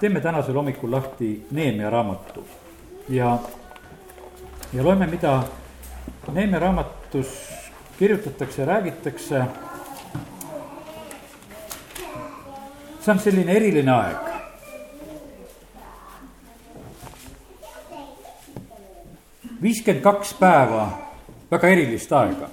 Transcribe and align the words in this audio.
teeme 0.00 0.20
tänasel 0.20 0.54
hommikul 0.54 0.90
lahti 0.90 1.46
Neemia 1.50 1.90
raamatu 1.90 2.46
ja, 3.08 3.38
ja 4.72 4.84
loeme, 4.84 5.06
mida 5.06 5.42
Neemia 6.32 6.58
raamatus 6.58 7.48
kirjutatakse 7.98 8.62
ja 8.62 8.66
räägitakse. 8.66 9.44
see 13.00 13.12
on 13.12 13.18
selline 13.18 13.52
eriline 13.52 13.90
aeg. 13.92 14.28
viiskümmend 19.62 20.02
kaks 20.02 20.34
päeva 20.34 20.88
väga 21.50 21.68
erilist 21.68 22.12
aega 22.12 22.50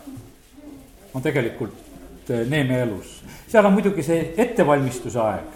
on 1.13 1.21
tegelikult 1.21 2.29
Neemia 2.49 2.77
elus. 2.77 3.23
seal 3.47 3.65
on 3.65 3.73
muidugi 3.73 4.03
see 4.03 4.33
ettevalmistuse 4.37 5.19
aeg, 5.19 5.54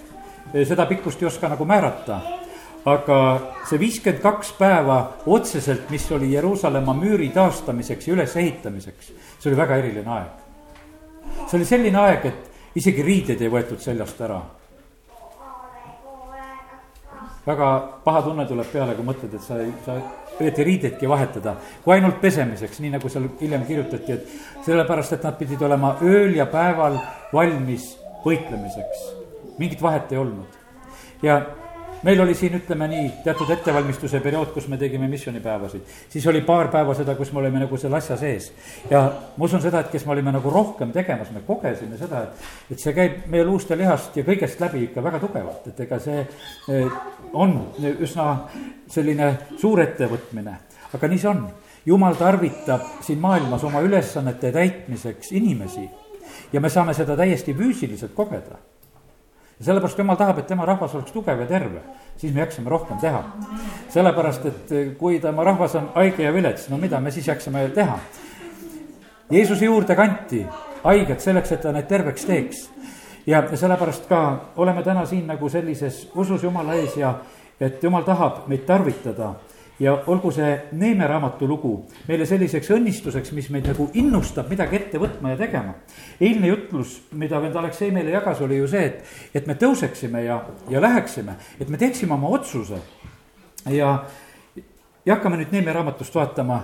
seda 0.66 0.86
pikkust 0.90 1.21
ei 1.21 1.28
oska 1.30 1.50
nagu 1.52 1.66
määrata, 1.66 2.20
aga 2.89 3.18
see 3.70 3.80
viiskümmend 3.80 4.21
kaks 4.24 4.54
päeva 4.57 5.00
otseselt, 5.25 5.89
mis 5.89 6.06
oli 6.16 6.34
Jeruusalemma 6.34 6.93
müüri 6.97 7.30
taastamiseks 7.36 8.07
ja 8.07 8.14
ülesehitamiseks, 8.14 9.11
see 9.39 9.52
oli 9.52 9.57
väga 9.60 9.82
eriline 9.82 10.16
aeg. 10.20 10.46
see 11.47 11.57
oli 11.60 11.66
selline 11.66 12.00
aeg, 12.00 12.25
et 12.25 12.80
isegi 12.80 13.04
riideid 13.04 13.42
ei 13.42 13.52
võetud 13.52 13.82
seljast 13.83 14.21
ära 14.21 14.42
väga 17.50 17.69
paha 18.04 18.21
tunne 18.21 18.46
tuleb 18.47 18.68
peale, 18.71 18.96
kui 18.96 19.06
mõtled, 19.08 19.33
et 19.33 19.46
sa 19.46 19.60
ei, 19.61 19.71
sa 19.86 19.96
õieti 20.39 20.66
riideidki 20.66 21.10
vahetada, 21.10 21.56
kui 21.83 21.96
ainult 21.96 22.19
pesemiseks, 22.21 22.82
nii 22.83 22.94
nagu 22.96 23.11
seal 23.11 23.30
hiljem 23.42 23.66
kirjutati, 23.68 24.18
et 24.18 24.66
sellepärast, 24.68 25.18
et 25.18 25.25
nad 25.28 25.38
pidid 25.39 25.64
olema 25.66 25.96
ööl 26.06 26.38
ja 26.38 26.47
päeval 26.52 27.00
valmis 27.33 27.92
võitlemiseks. 28.25 29.18
Mingit 29.59 29.81
vahet 29.81 30.11
ei 30.11 30.18
olnud. 30.18 30.59
ja 31.21 31.41
meil 32.03 32.22
oli 32.22 32.33
siin, 32.36 32.55
ütleme 32.55 32.88
nii, 32.88 33.09
teatud 33.23 33.49
ettevalmistuse 33.52 34.19
periood, 34.23 34.53
kus 34.55 34.67
me 34.67 34.77
tegime 34.77 35.08
missioonipäevasid. 35.08 35.81
siis 36.09 36.27
oli 36.27 36.41
paar 36.41 36.67
päeva 36.67 36.93
seda, 36.95 37.16
kus 37.16 37.31
me 37.33 37.39
olime 37.39 37.59
nagu 37.59 37.77
selle 37.77 37.97
asja 37.97 38.17
sees. 38.17 38.51
ja 38.89 39.01
ma 39.38 39.45
usun 39.45 39.61
seda, 39.61 39.79
et 39.79 39.91
kes 39.91 40.05
me 40.05 40.16
olime 40.16 40.31
nagu 40.31 40.49
rohkem 40.49 40.91
tegemas, 40.95 41.31
me 41.31 41.43
kogesime 41.47 41.97
seda, 41.97 42.23
et, 42.23 42.47
et 42.71 42.79
see 42.79 42.93
käib 42.95 43.27
meie 43.27 43.45
luust 43.45 43.69
ja 43.69 43.77
lihast 43.77 44.17
ja 44.17 44.23
kõigest 44.27 44.61
läbi 44.63 44.85
ikka 44.88 45.03
väga 45.03 45.19
tugevalt, 45.19 45.67
et 45.67 45.79
ega 45.88 45.99
see 45.99 46.23
eh, 46.23 46.99
on 47.33 47.57
üsna 47.99 48.29
selline 48.89 49.33
suur 49.57 49.83
ettevõtmine. 49.83 50.57
aga 50.94 51.07
nii 51.07 51.19
see 51.19 51.29
on. 51.29 51.47
jumal 51.85 52.16
tarvitab 52.16 52.81
siin 53.01 53.19
maailmas 53.19 53.63
oma 53.63 53.81
ülesannete 53.81 54.51
täitmiseks 54.51 55.31
inimesi 55.31 55.89
ja 56.53 56.61
me 56.61 56.69
saame 56.69 56.94
seda 56.94 57.16
täiesti 57.17 57.53
füüsiliselt 57.53 58.13
kogeda 58.13 58.59
ja 59.59 59.65
sellepärast 59.65 59.97
jumal 59.99 60.15
tahab, 60.15 60.39
et 60.39 60.47
tema 60.47 60.65
rahvas 60.65 60.95
oleks 60.95 61.11
tugev 61.11 61.41
ja 61.43 61.47
terve, 61.47 61.81
siis 62.17 62.33
me 62.33 62.39
jaksame 62.39 62.69
rohkem 62.69 62.97
teha. 62.97 63.23
sellepärast, 63.89 64.45
et 64.45 64.97
kui 64.97 65.19
tema 65.19 65.43
rahvas 65.43 65.75
on 65.75 65.89
haige 65.95 66.23
ja 66.23 66.33
vilets, 66.33 66.69
no 66.69 66.77
mida 66.77 66.99
me 66.99 67.11
siis 67.11 67.27
jaksame 67.27 67.69
teha? 67.75 67.99
Jeesuse 69.31 69.66
juurde 69.66 69.95
kanti 69.95 70.45
haiged 70.83 71.19
selleks, 71.19 71.51
et 71.51 71.61
ta 71.61 71.71
neid 71.71 71.88
terveks 71.88 72.25
teeks. 72.25 72.69
ja 73.27 73.43
sellepärast 73.55 74.07
ka 74.09 74.51
oleme 74.55 74.83
täna 74.83 75.05
siin 75.05 75.27
nagu 75.27 75.49
sellises 75.49 76.07
usus 76.16 76.44
Jumala 76.44 76.73
ees 76.73 76.97
ja 76.97 77.13
et 77.59 77.83
Jumal 77.83 78.03
tahab 78.03 78.47
meid 78.47 78.66
tarvitada 78.66 79.33
ja 79.80 79.94
olgu 80.08 80.31
see 80.31 80.49
Neeme 80.72 81.08
raamatu 81.08 81.47
lugu 81.47 81.72
meile 82.08 82.25
selliseks 82.27 82.72
õnnistuseks, 82.75 83.31
mis 83.35 83.49
meid 83.53 83.69
nagu 83.69 83.89
innustab 83.97 84.49
midagi 84.52 84.75
ette 84.75 84.99
võtma 84.99 85.33
ja 85.33 85.39
tegema. 85.39 85.75
eilne 86.19 86.47
jutlus, 86.47 86.99
mida 87.11 87.39
vend 87.41 87.55
Aleksei 87.55 87.91
meile 87.91 88.11
jagas, 88.11 88.41
oli 88.41 88.57
ju 88.57 88.67
see, 88.67 88.85
et, 88.85 89.05
et 89.33 89.47
me 89.47 89.55
tõuseksime 89.55 90.23
ja, 90.25 90.41
ja 90.69 90.81
läheksime, 90.81 91.38
et 91.59 91.69
me 91.69 91.77
teeksime 91.77 92.13
oma 92.13 92.27
otsuse. 92.27 92.81
ja, 93.69 94.03
ja 95.05 95.16
hakkame 95.16 95.39
nüüd 95.39 95.55
Neeme 95.55 95.73
raamatust 95.73 96.16
vaatama, 96.16 96.61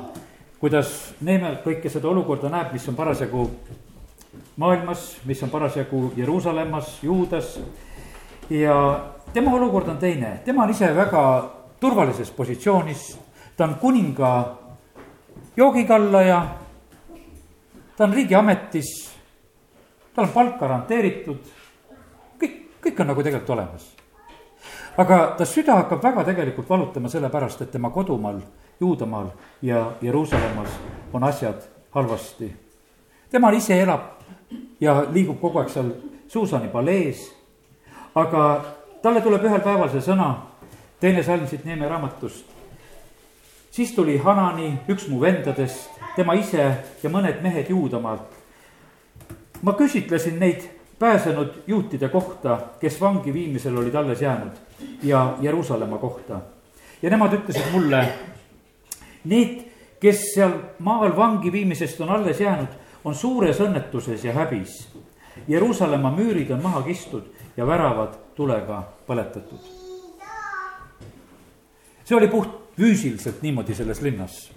kuidas 0.60 1.16
Neeme 1.22 1.56
kõike 1.64 1.90
seda 1.90 2.12
olukorda 2.12 2.52
näeb, 2.52 2.74
mis 2.76 2.88
on 2.90 3.00
parasjagu 3.00 3.50
maailmas, 4.58 5.18
mis 5.26 5.44
on 5.44 5.50
parasjagu 5.50 6.12
Jeruusalemmas, 6.16 7.04
Juudas. 7.04 7.60
ja 8.50 9.06
tema 9.34 9.56
olukord 9.56 9.88
on 9.88 9.98
teine, 9.98 10.40
tema 10.46 10.64
on 10.64 10.70
ise 10.70 10.96
väga 10.96 11.55
turvalises 11.80 12.32
positsioonis, 12.32 13.20
ta 13.58 13.64
on 13.64 13.76
kuninga 13.76 14.58
joogikallaja, 15.58 16.46
ta 17.98 18.04
on 18.04 18.14
riigiametis, 18.14 19.12
tal 20.16 20.26
on 20.26 20.32
palk 20.32 20.58
garanteeritud, 20.60 21.40
kõik, 22.40 22.58
kõik 22.84 23.00
on 23.00 23.12
nagu 23.12 23.24
tegelikult 23.24 23.50
olemas. 23.58 23.92
aga 24.98 25.36
ta 25.38 25.46
süda 25.46 25.76
hakkab 25.76 26.04
väga 26.04 26.24
tegelikult 26.24 26.70
valutama 26.70 27.10
sellepärast, 27.10 27.62
et 27.62 27.72
tema 27.72 27.90
kodumaal, 27.90 28.40
Juudamaal 28.80 29.28
ja 29.62 29.92
Jeruusalemmas 30.02 30.70
on 31.14 31.24
asjad 31.24 31.62
halvasti. 31.92 32.56
tema 33.30 33.52
ise 33.52 33.82
elab 33.82 34.02
ja 34.80 35.06
liigub 35.12 35.40
kogu 35.42 35.60
aeg 35.60 35.70
seal 35.70 35.92
Suusani 36.28 36.68
palees, 36.68 37.32
aga 38.16 38.66
talle 39.02 39.22
tuleb 39.22 39.44
ühel 39.44 39.62
päeval 39.62 39.90
see 39.90 40.02
sõna 40.02 40.55
teine 41.06 41.24
salm 41.24 41.46
siit 41.48 41.66
Neeme 41.66 41.88
raamatust. 41.88 42.46
siis 43.72 43.92
tuli 43.92 44.18
Hanani, 44.18 44.80
üks 44.90 45.08
mu 45.08 45.20
vendadest, 45.22 45.92
tema 46.16 46.34
ise 46.34 46.64
ja 47.04 47.12
mõned 47.14 47.44
mehed 47.46 47.70
Juudamaalt. 47.70 48.32
ma 49.62 49.74
küsitlesin 49.74 50.40
neid 50.40 50.66
pääsenud 51.00 51.62
juutide 51.68 52.10
kohta, 52.10 52.58
kes 52.82 52.98
vangi 53.02 53.34
viimisel 53.34 53.78
olid 53.78 53.96
alles 53.96 54.22
jäänud 54.22 54.58
ja 55.04 55.38
Jeruusalemma 55.42 55.98
kohta. 55.98 56.42
ja 57.02 57.10
nemad 57.10 57.38
ütlesid 57.38 57.70
mulle, 57.72 58.02
need, 59.26 59.62
kes 60.00 60.34
seal 60.34 60.58
maal 60.80 61.14
vangi 61.18 61.52
viimisest 61.52 62.02
on 62.02 62.10
alles 62.10 62.42
jäänud, 62.42 62.74
on 63.04 63.16
suures 63.16 63.62
õnnetuses 63.62 64.26
ja 64.26 64.34
häbis. 64.34 64.88
Jeruusalemma 65.48 66.10
müürid 66.18 66.50
on 66.50 66.64
maha 66.64 66.82
kistud 66.82 67.30
ja 67.58 67.68
väravad 67.68 68.18
tulega 68.36 68.84
põletatud 69.08 69.85
see 72.06 72.18
oli 72.18 72.28
puht 72.28 72.50
füüsiliselt 72.78 73.42
niimoodi 73.42 73.76
selles 73.76 74.02
linnas. 74.02 74.52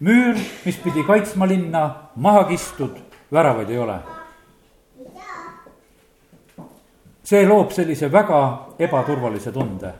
müür, 0.00 0.36
mis 0.64 0.76
pidi 0.76 1.04
kaitsma 1.06 1.48
linna, 1.48 2.10
maha 2.16 2.44
kistud, 2.44 2.96
väravaid 3.32 3.70
ei 3.70 3.78
ole. 3.78 3.98
see 7.24 7.46
loob 7.48 7.70
sellise 7.70 8.12
väga 8.12 8.68
ebaturvalise 8.78 9.52
tunde. 9.52 9.92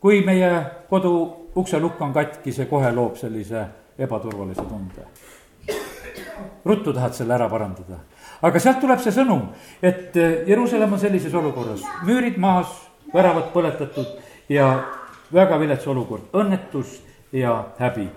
kui 0.00 0.20
meie 0.24 0.64
kodu 0.90 1.48
ukselukk 1.56 2.00
on 2.02 2.12
katki, 2.12 2.52
see 2.52 2.66
kohe 2.66 2.92
loob 2.92 3.16
sellise 3.16 3.64
ebaturvalise 3.98 4.62
tunde. 4.62 5.06
ruttu 6.64 6.92
tahad 6.92 7.12
selle 7.12 7.34
ära 7.34 7.48
parandada. 7.48 7.98
aga 8.42 8.58
sealt 8.60 8.80
tuleb 8.80 9.00
see 9.00 9.12
sõnum, 9.12 9.48
et 9.82 10.14
Jeruusalemm 10.46 10.92
on 10.92 11.00
sellises 11.00 11.34
olukorras, 11.34 11.80
müürid 12.02 12.36
maas, 12.36 12.68
väravad 13.14 13.52
põletatud 13.52 14.18
ja 14.48 14.97
väga 15.34 15.58
vilets 15.60 15.86
olukord, 15.86 16.30
õnnetus 16.32 16.98
ja 17.32 17.64
häbi. 17.78 18.08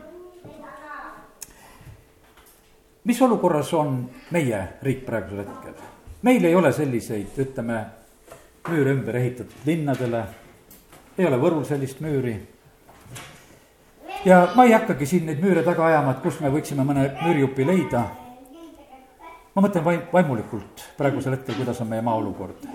mis 3.04 3.22
olukorras 3.22 3.74
on 3.74 4.10
meie 4.32 4.68
riik 4.82 5.06
praegusel 5.06 5.46
hetkel? 5.46 5.74
meil 6.22 6.46
ei 6.46 6.56
ole 6.56 6.72
selliseid, 6.72 7.34
ütleme, 7.38 7.86
müüre 8.70 8.94
ümber 8.94 9.16
ehitatud 9.18 9.66
linnadele, 9.66 10.24
ei 11.18 11.26
ole 11.26 11.38
Võrul 11.42 11.66
sellist 11.66 12.00
müüri. 12.00 12.36
ja 14.26 14.48
ma 14.56 14.66
ei 14.66 14.72
hakkagi 14.72 15.06
siin 15.06 15.26
neid 15.26 15.42
müüre 15.44 15.64
taga 15.64 15.86
ajama, 15.86 16.12
et 16.12 16.24
kus 16.24 16.40
me 16.40 16.50
võiksime 16.50 16.86
mõne 16.86 17.10
müürijupi 17.24 17.68
leida. 17.68 18.06
ma 19.56 19.62
mõtlen 19.62 19.84
vaim-, 19.84 20.08
vaimulikult 20.14 20.86
praegusel 20.98 21.36
hetkel, 21.36 21.56
kuidas 21.56 21.82
on 21.82 21.88
meie 21.88 22.02
maa 22.02 22.16
olukord. 22.16 22.68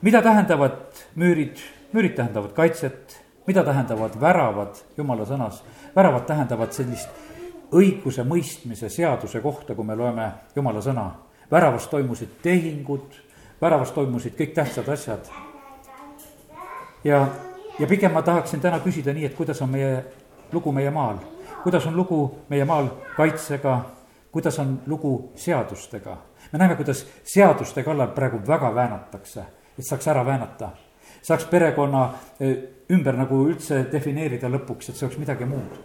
mida 0.00 0.22
tähendavad 0.22 1.04
müürid 1.14 1.58
müürid 1.92 2.14
tähendavad 2.16 2.52
kaitset, 2.52 3.20
mida 3.46 3.64
tähendavad 3.64 4.20
väravad 4.20 4.76
jumala 4.96 5.24
sõnas? 5.26 5.62
väravad 5.96 6.26
tähendavad 6.26 6.72
sellist 6.72 7.08
õiguse 7.72 8.24
mõistmise 8.24 8.88
seaduse 8.92 9.40
kohta, 9.40 9.74
kui 9.74 9.84
me 9.84 9.96
loeme 9.96 10.30
jumala 10.56 10.80
sõna. 10.80 11.10
väravas 11.50 11.86
toimusid 11.88 12.28
tehingud, 12.42 13.14
väravas 13.60 13.92
toimusid 13.92 14.36
kõik 14.36 14.54
tähtsad 14.54 14.88
asjad. 14.88 15.28
ja, 17.04 17.26
ja 17.78 17.86
pigem 17.86 18.12
ma 18.12 18.22
tahaksin 18.22 18.60
täna 18.60 18.80
küsida 18.80 19.12
nii, 19.12 19.24
et 19.24 19.34
kuidas 19.34 19.62
on 19.62 19.70
meie 19.70 20.04
lugu 20.52 20.72
meie 20.72 20.90
maal, 20.90 21.16
kuidas 21.62 21.86
on 21.86 21.96
lugu 21.96 22.38
meie 22.48 22.64
maal 22.64 22.88
kaitsega, 23.16 23.84
kuidas 24.32 24.58
on 24.58 24.80
lugu 24.86 25.32
seadustega. 25.34 26.16
me 26.52 26.58
näeme, 26.58 26.76
kuidas 26.76 27.06
seaduste 27.24 27.82
kallal 27.82 28.08
praegu 28.08 28.40
väga 28.46 28.74
väänatakse, 28.74 29.40
et 29.78 29.84
saaks 29.84 30.08
ära 30.08 30.26
väänata 30.26 30.70
saaks 31.28 31.48
perekonna 31.50 32.04
eh, 32.40 32.56
ümber 32.94 33.18
nagu 33.18 33.42
üldse 33.50 33.84
defineerida 33.92 34.48
lõpuks, 34.52 34.88
et 34.88 34.96
see 34.96 35.06
oleks 35.06 35.20
midagi 35.20 35.48
muud. 35.48 35.76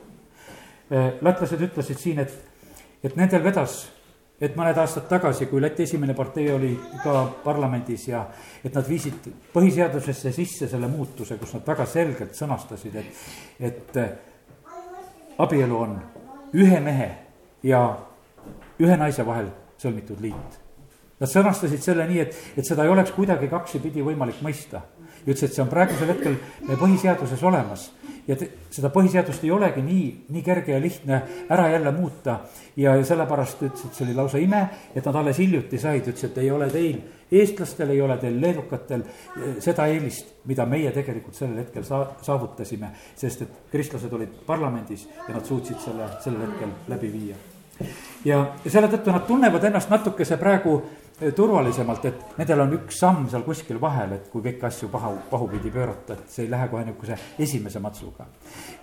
Eh, 0.89 1.09
lätlased 1.21 1.61
ütlesid 1.67 1.99
siin, 1.99 2.23
et, 2.23 2.33
et 3.03 3.19
nendel 3.19 3.43
vedas 3.43 3.83
et 4.43 4.55
mõned 4.59 4.77
aastad 4.79 5.05
tagasi, 5.07 5.47
kui 5.47 5.61
Läti 5.61 5.85
esimene 5.85 6.15
partei 6.17 6.49
oli 6.51 6.73
ka 7.03 7.21
parlamendis 7.45 8.07
ja 8.09 8.25
et 8.63 8.73
nad 8.75 8.87
viisid 8.87 9.29
põhiseadusesse 9.53 10.33
sisse 10.35 10.67
selle 10.71 10.89
muutuse, 10.91 11.37
kus 11.39 11.53
nad 11.55 11.67
väga 11.67 11.85
selgelt 11.87 12.35
sõnastasid, 12.35 12.97
et, 12.99 13.69
et 13.71 13.99
abielu 15.43 15.77
on 15.77 15.95
ühe 16.59 16.79
mehe 16.83 17.09
ja 17.63 17.85
ühe 18.83 18.97
naise 18.99 19.25
vahel 19.25 19.47
sõlmitud 19.79 20.19
liit. 20.23 20.59
Nad 21.21 21.31
sõnastasid 21.31 21.79
selle 21.85 22.07
nii, 22.09 22.19
et, 22.25 22.35
et 22.57 22.67
seda 22.67 22.83
ei 22.83 22.91
oleks 22.91 23.13
kuidagi 23.15 23.47
kaksipidi 23.47 24.03
võimalik 24.03 24.41
mõista. 24.43 24.81
Ja 25.25 25.31
ütles, 25.31 25.43
et 25.43 25.55
see 25.55 25.63
on 25.63 25.71
praegusel 25.71 26.13
hetkel 26.13 26.39
põhiseaduses 26.79 27.43
olemas 27.43 27.89
ja 28.27 28.35
te, 28.39 28.47
seda 28.71 28.89
põhiseadust 28.93 29.43
ei 29.43 29.51
olegi 29.51 29.83
nii, 29.83 30.05
nii 30.33 30.43
kerge 30.45 30.73
ja 30.73 30.81
lihtne 30.81 31.19
ära 31.51 31.67
jälle 31.71 31.91
muuta. 31.91 32.39
ja, 32.75 32.95
ja 32.95 33.05
sellepärast 33.05 33.61
ütles, 33.61 33.85
et 33.85 33.97
see 33.97 34.05
oli 34.05 34.15
lausa 34.17 34.39
ime, 34.41 34.61
et 34.95 35.05
nad 35.05 35.15
alles 35.15 35.37
hiljuti 35.37 35.79
said, 35.79 36.07
ütles, 36.07 36.23
et 36.29 36.37
ei 36.41 36.51
ole 36.51 36.69
teil, 36.71 37.01
eestlastel 37.31 37.93
ei 37.93 38.01
ole 38.01 38.17
teil, 38.21 38.39
leedukatel 38.41 39.03
eh, 39.03 39.55
seda 39.63 39.87
eelist, 39.91 40.33
mida 40.49 40.65
meie 40.69 40.91
tegelikult 40.95 41.35
sellel 41.37 41.63
hetkel 41.63 41.85
saa-, 41.87 42.07
saavutasime. 42.21 42.93
sest 43.15 43.41
et 43.45 43.63
kristlased 43.71 44.13
olid 44.13 44.43
parlamendis 44.47 45.07
ja 45.27 45.33
nad 45.33 45.45
suutsid 45.45 45.79
selle 45.83 46.07
sellel 46.23 46.47
hetkel 46.47 46.77
läbi 46.87 47.11
viia 47.13 47.35
ja, 48.25 48.39
ja 48.63 48.71
selle 48.71 48.87
tõttu 48.91 49.11
nad 49.11 49.25
tunnevad 49.27 49.63
ennast 49.67 49.91
natukese 49.91 50.37
praegu 50.37 50.79
turvalisemalt, 51.35 52.05
et 52.05 52.37
nendel 52.37 52.63
on 52.65 52.75
üks 52.79 52.97
samm 52.99 53.27
seal 53.29 53.43
kuskil 53.45 53.79
vahel, 53.81 54.15
et 54.17 54.29
kui 54.31 54.41
kõiki 54.43 54.65
asju 54.67 54.89
paha, 54.91 55.11
pahupidi 55.29 55.71
pöörata, 55.71 56.17
et 56.17 56.29
see 56.29 56.45
ei 56.45 56.51
lähe 56.51 56.67
kohe 56.71 56.83
niisuguse 56.85 57.17
esimese 57.39 57.79
matsuga. 57.79 58.25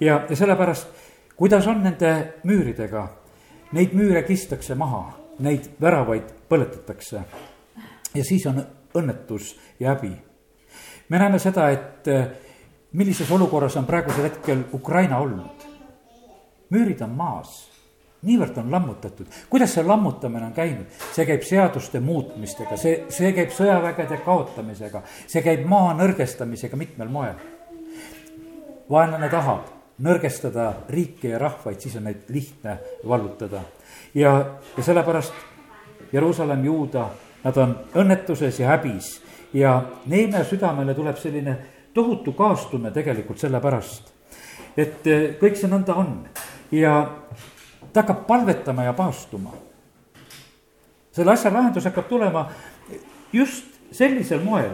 ja, 0.01 0.25
ja 0.29 0.37
sellepärast, 0.37 0.89
kuidas 1.37 1.67
on 1.67 1.83
nende 1.83 2.13
müüridega, 2.45 3.07
neid 3.73 3.95
müüre 3.99 4.23
kistakse 4.23 4.75
maha, 4.75 5.05
neid 5.39 5.73
väravaid 5.81 6.31
põletatakse. 6.49 7.23
ja 8.15 8.25
siis 8.25 8.47
on 8.47 8.63
õnnetus 8.95 9.57
ja 9.81 9.95
häbi. 9.95 10.15
me 11.09 11.19
näeme 11.19 11.39
seda, 11.39 11.71
et 11.71 12.09
eh, 12.09 12.29
millises 12.93 13.31
olukorras 13.31 13.77
on 13.77 13.87
praegusel 13.87 14.25
hetkel 14.25 14.65
Ukraina 14.73 15.19
olnud. 15.19 15.67
müürid 16.71 17.03
on 17.03 17.11
maas 17.11 17.70
niivõrd 18.27 18.59
on 18.61 18.71
lammutatud, 18.73 19.27
kuidas 19.51 19.75
see 19.75 19.85
lammutamine 19.87 20.51
on 20.51 20.55
käinud, 20.57 21.01
see 21.15 21.27
käib 21.29 21.45
seaduste 21.47 22.01
muutmistega, 22.05 22.77
see, 22.81 23.05
see 23.13 23.33
käib 23.37 23.53
sõjavägede 23.57 24.21
kaotamisega, 24.25 25.03
see 25.27 25.43
käib 25.45 25.65
maa 25.69 25.95
nõrgestamisega 25.99 26.77
mitmel 26.81 27.09
moel. 27.09 27.35
vaenlane 28.91 29.29
tahab 29.31 29.69
nõrgestada 30.03 30.73
riike 30.89 31.29
ja 31.35 31.39
rahvaid, 31.39 31.81
siis 31.81 31.97
on 31.97 32.09
neid 32.09 32.29
lihtne 32.29 32.79
vallutada. 33.09 33.63
ja, 34.15 34.59
ja 34.77 34.83
sellepärast 34.83 35.33
Jeruusalemm, 36.13 36.65
Juuda, 36.65 37.09
nad 37.45 37.57
on 37.57 37.77
õnnetuses 37.95 38.61
ja 38.61 38.69
häbis 38.69 39.21
ja 39.53 39.83
Neeme 40.07 40.45
südamele 40.45 40.95
tuleb 40.95 41.17
selline 41.17 41.57
tohutu 41.95 42.33
kaastunne 42.33 42.91
tegelikult 42.91 43.39
sellepärast, 43.39 44.13
et 44.77 45.07
eh, 45.07 45.37
kõik 45.41 45.57
see 45.59 45.71
nõnda 45.71 45.95
on 45.99 46.13
ja 46.73 46.95
ta 47.93 48.03
hakkab 48.03 48.27
palvetama 48.27 48.85
ja 48.85 48.93
paastuma. 48.93 49.51
selle 51.13 51.33
asja 51.33 51.53
lahendus 51.53 51.85
hakkab 51.85 52.09
tulema 52.09 52.49
just 53.33 53.65
sellisel 53.93 54.41
moel. 54.45 54.71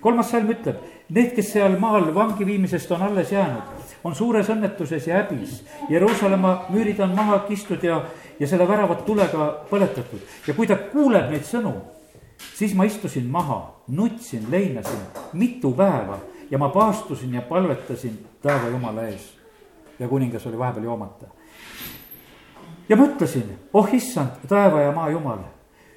kolmas 0.00 0.30
salm 0.30 0.50
ütleb, 0.52 0.76
need, 1.08 1.32
kes 1.34 1.52
seal 1.52 1.78
maal 1.80 2.14
vangi 2.14 2.46
viimisest 2.46 2.90
on 2.92 3.02
alles 3.02 3.32
jäänud, 3.32 3.84
on 4.04 4.14
suures 4.14 4.48
õnnetuses 4.52 5.08
ja 5.08 5.16
häbis. 5.22 5.64
Jeruusalemma 5.90 6.66
müürid 6.68 7.00
on 7.02 7.14
maha 7.16 7.40
kistud 7.48 7.82
ja, 7.82 8.02
ja 8.38 8.48
selle 8.48 8.68
väravad 8.68 9.02
tulega 9.06 9.48
põletatud 9.70 10.46
ja 10.46 10.54
kui 10.54 10.68
ta 10.68 10.76
kuuleb 10.92 11.32
neid 11.32 11.46
sõnu, 11.48 11.74
siis 12.54 12.74
ma 12.74 12.86
istusin 12.86 13.26
maha, 13.30 13.60
nutsin, 13.88 14.46
leinasin 14.50 15.02
mitu 15.32 15.72
päeva 15.74 16.20
ja 16.50 16.58
ma 16.58 16.68
paastusin 16.68 17.34
ja 17.34 17.42
palvetasin 17.42 18.20
taeva 18.42 18.68
jumala 18.68 19.08
ees. 19.08 19.32
ja 19.98 20.08
kuningas 20.08 20.46
oli 20.46 20.58
vahepeal 20.58 20.84
joomata 20.84 21.35
ja 22.88 22.96
mõtlesin, 22.96 23.48
oh 23.74 23.88
issand, 23.94 24.42
taeva 24.48 24.84
ja 24.84 24.92
maa 24.94 25.10
jumal, 25.10 25.42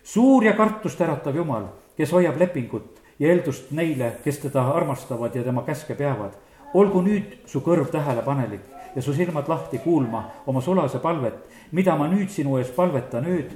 suur 0.03 0.45
ja 0.45 0.55
kartust 0.57 1.01
äratav 1.01 1.37
jumal, 1.37 1.69
kes 1.97 2.13
hoiab 2.15 2.39
lepingut 2.39 2.99
ja 3.19 3.29
eeldust 3.29 3.71
neile, 3.75 4.15
kes 4.23 4.41
teda 4.45 4.65
armastavad 4.73 5.35
ja 5.35 5.43
tema 5.43 5.63
käske 5.67 5.95
peavad. 5.95 6.37
olgu 6.73 7.01
nüüd 7.01 7.47
su 7.49 7.63
kõrv 7.65 7.87
tähelepanelik 7.89 8.61
ja 8.95 9.01
su 9.01 9.13
silmad 9.13 9.47
lahti 9.49 9.79
kuulma 9.81 10.23
oma 10.47 10.61
sulase 10.61 10.99
palvet, 10.99 11.33
mida 11.71 11.95
ma 11.95 12.07
nüüd 12.07 12.29
sinu 12.29 12.57
ees 12.57 12.69
palvetan 12.69 13.25
ööd, 13.25 13.49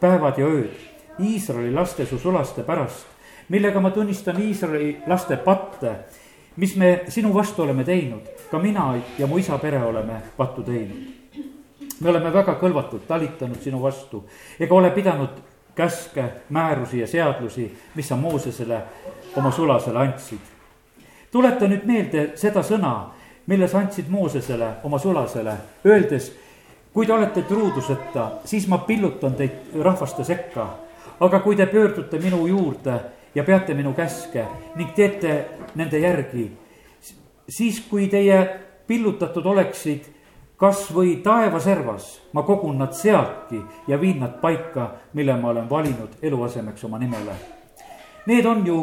päevad 0.00 0.38
ja 0.38 0.46
ööd. 0.46 0.72
Iisraeli 1.20 1.74
laste 1.74 2.06
su 2.06 2.18
sulaste 2.18 2.62
pärast, 2.62 3.06
millega 3.48 3.80
ma 3.80 3.90
tunnistan 3.90 4.40
Iisraeli 4.40 5.02
laste 5.06 5.36
patte, 5.36 5.92
mis 6.56 6.76
me 6.76 7.04
sinu 7.08 7.34
vastu 7.34 7.62
oleme 7.62 7.84
teinud, 7.84 8.24
ka 8.50 8.58
mina 8.58 8.94
ja 9.18 9.26
mu 9.26 9.38
isa 9.38 9.58
pere 9.58 9.84
oleme 9.84 10.22
pattu 10.36 10.62
teinud 10.62 11.23
me 12.00 12.10
oleme 12.10 12.32
väga 12.32 12.56
kõlvatult 12.60 13.06
talitanud 13.08 13.60
sinu 13.62 13.82
vastu 13.82 14.24
ega 14.60 14.74
ole 14.74 14.90
pidanud 14.90 15.42
käske, 15.74 16.24
määrusi 16.50 17.00
ja 17.00 17.06
seadusi, 17.06 17.78
mis 17.94 18.08
sa 18.08 18.16
Moosesele 18.16 18.82
oma 19.36 19.50
sulasele 19.50 19.98
andsid. 19.98 20.40
tuleta 21.30 21.66
nüüd 21.66 21.84
meelde 21.84 22.28
seda 22.38 22.62
sõna, 22.62 23.10
mille 23.46 23.68
sa 23.68 23.78
andsid 23.78 24.08
Moosesele 24.08 24.68
oma 24.84 24.98
sulasele, 24.98 25.56
öeldes, 25.86 26.32
kui 26.92 27.06
te 27.06 27.12
olete 27.12 27.42
truuduseta, 27.42 28.30
siis 28.44 28.68
ma 28.68 28.78
pillutan 28.78 29.34
teid 29.34 29.74
rahvaste 29.82 30.24
sekka. 30.24 30.68
aga 31.20 31.40
kui 31.40 31.56
te 31.56 31.66
pöördute 31.66 32.18
minu 32.18 32.46
juurde 32.46 33.00
ja 33.34 33.44
peate 33.44 33.74
minu 33.74 33.92
käske 33.92 34.44
ning 34.76 34.94
teete 34.94 35.44
nende 35.74 35.98
järgi, 35.98 36.50
siis 37.48 37.80
kui 37.90 38.08
teie 38.08 38.60
pillutatud 38.86 39.46
oleksid 39.46 40.13
kas 40.56 40.86
või 40.94 41.16
taevaservas 41.22 42.20
ma 42.32 42.42
kogun 42.42 42.78
nad 42.78 42.94
sealtki 42.94 43.60
ja 43.86 44.00
viin 44.00 44.20
nad 44.20 44.38
paika, 44.40 44.90
mille 45.12 45.36
ma 45.36 45.50
olen 45.50 45.70
valinud 45.70 46.18
eluasemeks 46.22 46.84
oma 46.84 46.98
nimele. 46.98 47.34
Need 48.26 48.46
on 48.46 48.66
ju 48.66 48.78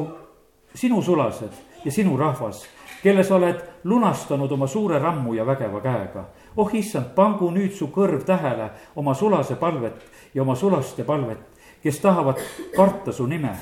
sinu 0.75 1.01
sulased 1.01 1.51
ja 1.85 1.91
sinu 1.91 2.17
rahvas, 2.17 2.65
kelle 3.03 3.23
sa 3.23 3.35
oled 3.35 3.61
lunastanud 3.83 4.51
oma 4.51 4.67
suure 4.67 4.99
rammu 4.99 5.33
ja 5.33 5.45
vägeva 5.45 5.81
käega. 5.81 6.25
oh 6.57 6.75
issand, 6.75 7.15
pangu 7.15 7.51
nüüd 7.51 7.71
su 7.71 7.87
kõrv 7.87 8.25
tähele 8.25 8.69
oma 8.95 9.13
sulase 9.13 9.55
palvet 9.55 10.03
ja 10.33 10.41
oma 10.41 10.55
sulaste 10.55 11.03
palvet, 11.03 11.39
kes 11.83 11.99
tahavad 11.99 12.37
karta 12.75 13.11
su 13.11 13.27
nime. 13.27 13.55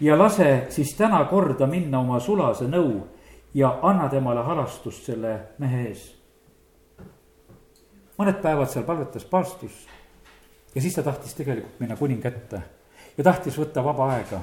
ja 0.00 0.18
lase 0.18 0.66
siis 0.68 0.94
täna 0.94 1.24
korda 1.24 1.66
minna 1.66 2.00
oma 2.00 2.20
sulase 2.20 2.64
nõu 2.64 3.06
ja 3.54 3.78
anna 3.82 4.08
temale 4.08 4.40
halastust 4.40 5.04
selle 5.04 5.38
mehe 5.58 5.88
ees 5.88 6.21
mõned 8.18 8.40
päevad 8.42 8.70
seal 8.70 8.84
palvetas 8.84 9.24
paastus 9.24 9.86
ja 10.74 10.80
siis 10.80 10.94
ta 10.94 11.02
tahtis 11.02 11.34
tegelikult 11.34 11.80
minna 11.80 11.96
kuninga 11.96 12.28
ette 12.28 12.62
ja 13.16 13.24
tahtis 13.24 13.58
võtta 13.58 13.84
vaba 13.84 14.08
aega, 14.14 14.40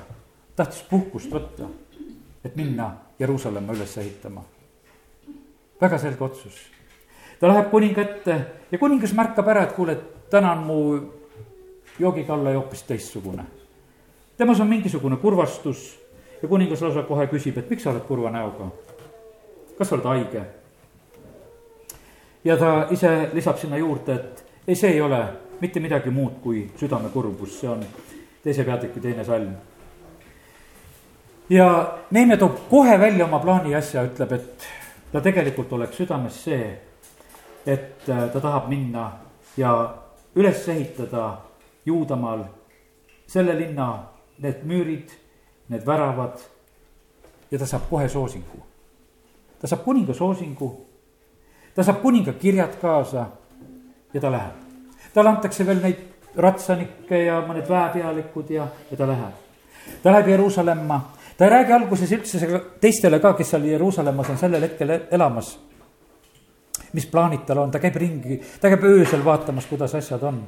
tahtis 0.56 0.82
puhkust 0.90 1.32
võtta, 1.34 1.70
et 2.46 2.56
minna 2.56 2.92
Jeruusalemma 3.20 3.74
üles 3.74 3.98
ehitama. 3.98 4.44
väga 5.82 5.98
selge 5.98 6.24
otsus. 6.24 6.56
ta 7.40 7.48
läheb 7.48 7.72
kuninga 7.72 8.02
ette 8.02 8.46
ja 8.72 8.78
kuningas 8.78 9.14
märkab 9.14 9.48
ära, 9.48 9.64
et 9.64 9.74
kuule, 9.74 9.92
et 9.92 10.30
täna 10.30 10.52
on 10.52 10.64
mu 10.64 10.78
joogikalle 12.00 12.54
hoopis 12.54 12.84
teistsugune. 12.84 13.44
temas 14.38 14.60
on 14.60 14.68
mingisugune 14.68 15.18
kurvastus 15.18 16.00
ja 16.42 16.48
kuningas 16.48 16.82
lausa 16.82 17.04
kohe 17.04 17.28
küsib, 17.28 17.58
et 17.58 17.70
miks 17.70 17.84
sa 17.84 17.92
oled 17.92 18.06
kurva 18.08 18.32
näoga. 18.32 18.72
kas 19.78 19.90
sa 19.90 19.96
oled 19.96 20.06
haige? 20.06 20.59
Ja 22.44 22.58
ta 22.58 22.88
ise 22.92 23.30
lisab 23.34 23.58
sinna 23.58 23.78
juurde, 23.78 24.16
et 24.16 24.46
ei, 24.68 24.76
see 24.76 24.92
ei 24.94 25.02
ole 25.02 25.24
mitte 25.62 25.80
midagi 25.80 26.10
muud 26.10 26.40
kui 26.44 26.64
südamekurbus, 26.80 27.60
see 27.60 27.70
on 27.70 27.84
teise 28.44 28.64
peatüki 28.64 29.00
teine 29.00 29.26
salm. 29.26 29.54
ja 31.50 31.98
Neeme 32.12 32.38
toob 32.38 32.70
kohe 32.70 33.00
välja 33.00 33.26
oma 33.26 33.40
plaani 33.40 33.76
asja, 33.76 34.04
ütleb, 34.04 34.32
et 34.32 34.68
ta 35.12 35.22
tegelikult 35.22 35.74
oleks 35.74 35.98
südames 35.98 36.44
see, 36.44 36.70
et 37.66 38.10
äh, 38.10 38.30
ta 38.32 38.40
tahab 38.40 38.70
minna 38.70 39.12
ja 39.58 39.74
üles 40.36 40.68
ehitada 40.70 41.42
Juudamaal 41.86 42.44
selle 43.28 43.54
linna 43.58 44.04
need 44.40 44.64
müürid, 44.64 45.12
need 45.70 45.86
väravad 45.86 46.40
ja 47.52 47.60
ta 47.60 47.66
saab 47.66 47.90
kohe 47.90 48.10
soosingu. 48.10 48.64
ta 49.60 49.68
saab 49.68 49.84
kuninga 49.84 50.14
soosingu 50.14 50.89
ta 51.80 51.84
saab 51.88 52.02
kuninga 52.04 52.34
kirjad 52.36 52.74
kaasa 52.82 53.22
ja 54.14 54.22
ta 54.22 54.32
läheb. 54.32 54.56
talle 55.14 55.30
antakse 55.30 55.64
veel 55.66 55.80
neid 55.80 56.02
ratsanikke 56.36 57.22
ja 57.24 57.38
mõned 57.48 57.70
väepealikud 57.70 58.52
ja, 58.52 58.66
ja 58.92 58.98
ta 59.00 59.08
läheb. 59.08 59.38
ta 60.04 60.12
läheb 60.12 60.28
Jeruusalemma, 60.28 60.98
ta 61.38 61.48
ei 61.48 61.54
räägi 61.54 61.74
alguses 61.78 62.12
üldse 62.18 62.60
teistele 62.84 63.22
ka, 63.24 63.32
kes 63.34 63.56
seal 63.56 63.70
Jeruusalemmas 63.72 64.34
on 64.34 64.42
sellel 64.42 64.68
hetkel 64.68 64.92
elamas. 65.12 65.56
mis 66.92 67.06
plaanid 67.08 67.48
tal 67.48 67.64
on, 67.64 67.72
ta 67.72 67.80
käib 67.80 67.96
ringi, 67.96 68.42
ta 68.60 68.68
käib 68.68 68.84
öösel 68.84 69.24
vaatamas, 69.24 69.72
kuidas 69.72 69.96
asjad 69.96 70.24
on. 70.24 70.44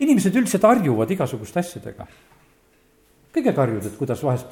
inimesed 0.00 0.34
üldiselt 0.34 0.66
harjuvad 0.66 1.10
igasuguste 1.14 1.62
asjadega. 1.62 2.06
kõigega 3.38 3.62
harjud, 3.62 3.86
et 3.86 3.98
kuidas 4.02 4.24
vahest, 4.24 4.50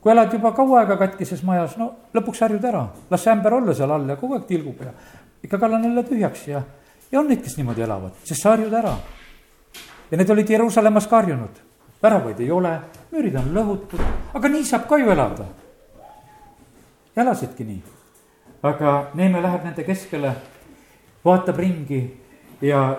kui 0.00 0.12
elad 0.12 0.32
juba 0.32 0.52
kaua 0.56 0.80
aega 0.80 0.96
katkises 0.96 1.42
majas, 1.44 1.76
no 1.76 1.90
lõpuks 2.16 2.40
harjud 2.44 2.64
ära, 2.64 2.86
las 3.10 3.24
see 3.24 3.32
ämber 3.32 3.56
olla 3.58 3.74
seal 3.76 3.90
all 3.92 4.08
ja 4.08 4.16
kogu 4.16 4.38
aeg 4.38 4.46
tilgub 4.48 4.80
ja 4.84 4.92
ikka 5.44 5.58
kallan 5.58 5.84
jälle 5.84 6.04
tühjaks 6.08 6.46
ja, 6.48 6.62
ja 7.12 7.20
on 7.20 7.28
neid, 7.28 7.42
kes 7.44 7.56
niimoodi 7.58 7.84
elavad, 7.84 8.16
sest 8.24 8.42
sa 8.42 8.54
harjud 8.54 8.72
ära. 8.72 8.94
ja 10.10 10.16
need 10.16 10.30
olid 10.30 10.50
Jeruusalemmas 10.50 11.06
ka 11.06 11.20
harjunud, 11.20 11.60
väravaid 12.02 12.40
ei 12.40 12.50
ole, 12.50 12.72
müürid 13.12 13.36
on 13.36 13.52
lõhutud, 13.54 14.04
aga 14.34 14.48
nii 14.48 14.64
saab 14.64 14.88
ka 14.88 14.98
ju 14.98 15.10
elada. 15.10 15.46
elasidki 17.16 17.64
nii, 17.64 17.82
aga 18.62 19.10
Neeme 19.14 19.42
läheb 19.42 19.64
nende 19.64 19.84
keskele, 19.84 20.34
vaatab 21.24 21.58
ringi 21.58 22.02
ja 22.60 22.96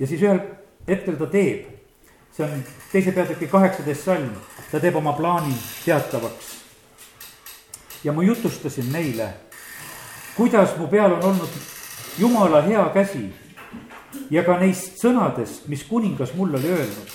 ja 0.00 0.06
siis 0.06 0.22
ühel 0.22 0.40
hetkel 0.88 1.18
ta 1.20 1.26
teeb, 1.28 1.79
see 2.40 2.52
on 2.52 2.64
teise 2.92 3.12
peatüki 3.12 3.48
kaheksateist 3.50 4.06
salm, 4.08 4.32
ta 4.70 4.80
teeb 4.80 4.96
oma 4.96 5.12
plaani 5.12 5.54
teatavaks. 5.84 6.56
ja 8.04 8.12
ma 8.12 8.22
jutustasin 8.22 8.92
neile, 8.92 9.28
kuidas 10.36 10.76
mu 10.78 10.88
peal 10.88 11.12
on 11.12 11.22
olnud 11.22 11.58
jumala 12.18 12.62
hea 12.62 12.84
käsi 12.94 13.26
ja 14.30 14.44
ka 14.44 14.56
neist 14.58 14.96
sõnadest, 15.02 15.68
mis 15.68 15.84
kuningas 15.84 16.34
mulle 16.34 16.58
oli 16.58 16.72
öelnud. 16.72 17.10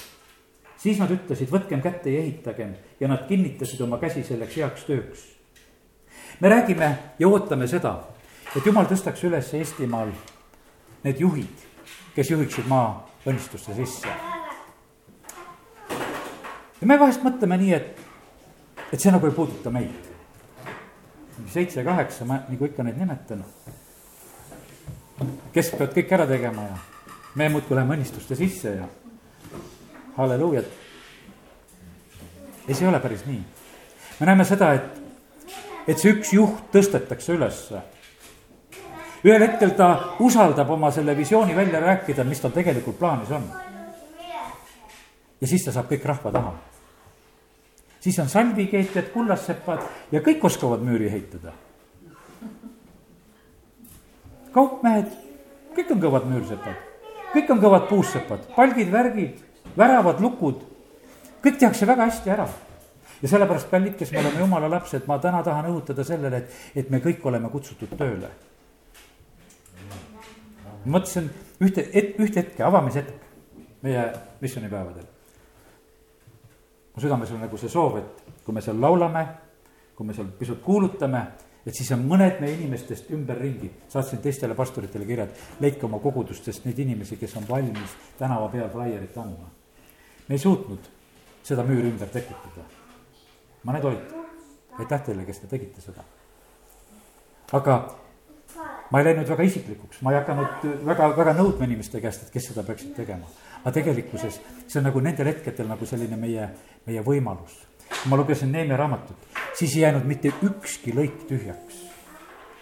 siis 0.77 1.00
nad 1.00 1.12
ütlesid, 1.12 1.50
võtkem 1.50 1.82
kätte 1.82 2.10
ja 2.10 2.22
ehitagem 2.22 2.75
ja 3.00 3.08
nad 3.08 3.27
kinnitasid 3.27 3.82
oma 3.82 3.98
käsi 3.98 4.24
selleks 4.24 4.58
heaks 4.58 4.84
tööks. 4.84 5.20
me 6.39 6.50
räägime 6.50 6.98
ja 7.20 7.27
ootame 7.27 7.67
seda, 7.67 8.03
et 8.55 8.65
jumal 8.65 8.86
tõstaks 8.86 9.24
üles 9.24 9.53
Eestimaal 9.53 10.12
need 11.03 11.20
juhid 11.20 11.65
kes 12.15 12.32
juhiksid 12.32 12.67
maa 12.67 13.10
õnnistuste 13.27 13.75
sisse. 13.75 14.35
Ja 16.82 16.88
me 16.88 16.98
vahest 17.00 17.24
mõtleme 17.24 17.58
nii, 17.62 17.74
et, 17.74 18.01
et 18.91 19.00
see 19.00 19.13
nagu 19.13 19.27
ei 19.27 19.36
puuduta 19.36 19.72
meid. 19.74 20.12
seitse, 21.51 21.84
kaheksa, 21.84 22.25
ma 22.25 22.41
nagu 22.50 22.65
ikka 22.65 22.84
neid 22.84 22.98
nimetan. 23.00 23.44
kes 25.53 25.72
peavad 25.72 25.96
kõik 25.96 26.12
ära 26.12 26.27
tegema 26.27 26.63
ja 26.63 26.77
me 27.36 27.50
muudkui 27.50 27.75
läheme 27.75 27.96
õnnistuste 27.96 28.36
sisse 28.36 28.75
ja 28.75 28.88
halleluujat. 30.17 30.65
ei, 32.67 32.74
see 32.74 32.86
ei 32.86 32.91
ole 32.91 33.00
päris 33.00 33.25
nii. 33.25 33.44
me 34.20 34.25
näeme 34.25 34.46
seda, 34.46 34.74
et, 34.74 35.01
et 35.88 35.98
see 35.98 36.12
üks 36.15 36.34
juht 36.34 36.72
tõstetakse 36.72 37.36
ülesse 37.36 37.84
ühel 39.25 39.41
hetkel 39.41 39.74
ta 39.74 39.88
usaldab 40.22 40.70
oma 40.70 40.91
selle 40.94 41.15
visiooni 41.17 41.55
välja 41.55 41.79
rääkida, 41.82 42.24
mis 42.24 42.41
tal 42.41 42.53
tegelikult 42.53 43.00
plaanis 43.00 43.32
on. 43.34 43.48
Ja 45.42 45.48
siis 45.48 45.65
ta 45.65 45.74
saab 45.75 45.89
kõik 45.92 46.06
rahva 46.06 46.32
taha. 46.32 46.54
siis 48.00 48.20
on 48.20 48.30
salvikeetjad, 48.30 49.12
kullassepad 49.13 49.82
ja 50.12 50.22
kõik 50.22 50.44
oskavad 50.46 50.84
müüri 50.86 51.08
ehitada. 51.08 51.54
kaupmehed, 54.54 55.10
kõik 55.75 55.92
on 55.92 56.01
kõvad 56.01 56.30
müürsepad, 56.32 56.77
kõik 57.34 57.50
on 57.51 57.60
kõvad 57.60 57.89
puussepad, 57.89 58.48
palgid, 58.56 58.92
värgid, 58.92 59.42
väravad, 59.77 60.22
lukud, 60.22 60.62
kõik 61.44 61.60
tehakse 61.60 61.88
väga 61.88 62.06
hästi 62.06 62.30
ära 62.30 62.48
ja 63.22 63.30
sellepärast, 63.30 63.70
kallid, 63.70 63.96
kes 63.98 64.12
me 64.12 64.20
oleme 64.20 64.39
jumala 64.39 64.70
lapsed, 64.70 65.08
ma 65.08 65.20
täna 65.20 65.44
tahan 65.44 65.72
õhutada 65.72 66.04
sellele, 66.04 66.38
et, 66.38 66.60
et 66.75 66.89
me 66.89 67.00
kõik 67.04 67.25
oleme 67.25 67.50
kutsutud 67.50 67.98
tööle 67.98 68.32
mõtlesin 70.86 71.30
ühte, 71.62 71.86
ühte 72.20 72.42
hetke, 72.42 72.63
avamishetk 72.63 73.84
meie 73.86 74.06
missioonipäevadel. 74.42 75.08
Mu 76.96 77.02
südames 77.02 77.32
on 77.32 77.42
nagu 77.44 77.58
see 77.58 77.70
soov, 77.70 77.98
et 78.00 78.24
kui 78.46 78.54
me 78.56 78.62
seal 78.64 78.80
laulame, 78.80 79.25
kui 79.96 80.08
me 80.08 80.14
seal 80.16 80.30
pisut 80.40 80.62
kuulutame, 80.64 81.24
et 81.66 81.74
siis 81.74 81.90
on 81.96 82.06
mõned 82.08 82.40
meie 82.40 82.56
inimestest 82.56 83.10
ümberringi. 83.16 83.72
saatsin 83.90 84.22
teistele 84.22 84.56
pastoritele 84.56 85.06
kirjad, 85.06 85.30
leidke 85.60 85.86
oma 85.86 86.00
kogudustest 86.00 86.66
neid 86.66 86.80
inimesi, 86.80 87.18
kes 87.18 87.36
on 87.38 87.48
valmis 87.50 87.96
tänava 88.20 88.48
peal 88.50 88.70
flaierit 88.70 89.18
andma. 89.18 89.50
me 90.28 90.36
ei 90.36 90.40
suutnud 90.40 90.92
seda 91.44 91.64
müüri 91.64 91.92
ümber 91.92 92.08
tekitada. 92.08 92.64
mõned 93.66 93.84
olid, 93.84 94.16
aitäh 94.80 95.02
teile, 95.02 95.25
kes 95.25 95.40
te 95.40 95.48
tegite 95.48 95.82
seda. 95.82 96.04
aga 97.52 97.96
ma 98.92 99.00
ei 99.00 99.06
läinud 99.06 99.28
väga 99.28 99.44
isiklikuks, 99.44 100.02
ma 100.02 100.14
ei 100.14 100.20
hakanud 100.22 100.70
väga, 100.86 101.10
väga 101.18 101.34
nõudma 101.34 101.66
inimeste 101.66 102.02
käest, 102.02 102.24
et 102.24 102.32
kes 102.34 102.52
seda 102.52 102.64
peaksid 102.64 102.94
tegema. 102.96 103.28
Aga 103.65 103.74
tegelikkuses 103.79 104.39
see 104.67 104.79
on 104.79 104.86
nagu 104.86 105.01
nendel 105.01 105.31
hetkedel 105.31 105.67
nagu 105.69 105.88
selline 105.89 106.17
meie, 106.22 106.48
meie 106.86 107.01
võimalus. 107.01 107.57
ma 108.05 108.17
lugesin 108.17 108.51
Neemia 108.51 108.77
raamatut, 108.77 109.17
siis 109.53 109.75
ei 109.75 109.81
jäänud 109.81 110.05
mitte 110.05 110.31
ükski 110.43 110.93
lõik 110.93 111.25
tühjaks. 111.29 111.81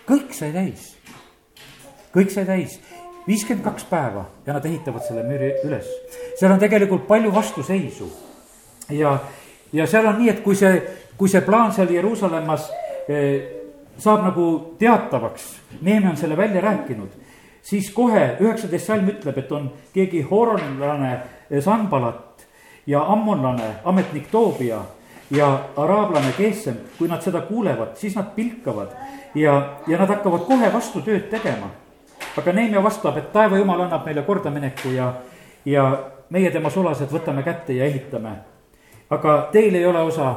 kõik 0.07 0.33
sai 0.33 0.51
täis, 0.55 0.93
kõik 2.15 2.31
sai 2.31 2.45
täis, 2.45 2.79
viiskümmend 3.27 3.65
kaks 3.65 3.83
päeva 3.91 4.25
ja 4.45 4.53
nad 4.53 4.65
ehitavad 4.65 5.03
selle 5.03 5.24
müüri 5.27 5.53
üles. 5.67 5.88
seal 6.39 6.51
on 6.51 6.60
tegelikult 6.60 7.07
palju 7.07 7.33
vastuseisu 7.33 8.12
ja, 8.89 9.17
ja 9.74 9.88
seal 9.88 10.07
on 10.07 10.22
nii, 10.22 10.29
et 10.29 10.43
kui 10.43 10.55
see, 10.55 10.79
kui 11.17 11.29
see 11.29 11.43
plaan 11.43 11.75
seal 11.75 11.91
Jeruusalemmas 11.91 12.69
eh, 13.07 13.60
saab 13.98 14.24
nagu 14.24 14.48
teatavaks, 14.79 15.51
Neeme 15.81 16.10
on 16.10 16.17
selle 16.17 16.38
välja 16.38 16.62
rääkinud, 16.62 17.12
siis 17.63 17.91
kohe 17.96 18.36
üheksateist 18.39 18.91
salm 18.91 19.08
ütleb, 19.10 19.38
et 19.39 19.51
on 19.51 19.72
keegi 19.93 20.22
horonlane 20.27 21.13
Sanbalat 21.62 22.46
ja 22.88 23.03
ammonlane 23.13 23.75
ametnik 23.84 24.27
Toobia 24.32 24.82
ja 25.32 25.48
araablane 25.77 26.34
Geesem, 26.38 26.75
kui 26.98 27.08
nad 27.08 27.22
seda 27.22 27.41
kuulevad, 27.41 27.96
siis 27.96 28.15
nad 28.15 28.34
pilkavad 28.36 28.91
ja, 29.36 29.75
ja 29.88 29.98
nad 29.98 30.10
hakkavad 30.10 30.46
kohe 30.48 30.74
vastu 30.74 31.01
tööd 31.01 31.29
tegema. 31.32 31.72
aga 32.38 32.53
Neemia 32.53 32.84
vastab, 32.84 33.17
et 33.17 33.32
taeva 33.34 33.58
jumal 33.58 33.82
annab 33.82 34.05
meile 34.05 34.22
kordamineku 34.22 34.91
ja, 34.96 35.13
ja 35.65 35.84
meie 36.29 36.51
tema 36.51 36.70
sulased 36.70 37.12
võtame 37.12 37.43
kätte 37.43 37.74
ja 37.74 37.86
ehitame. 37.86 38.36
aga 39.10 39.50
teil 39.51 39.75
ei 39.75 39.86
ole 39.86 40.01
osa 40.01 40.36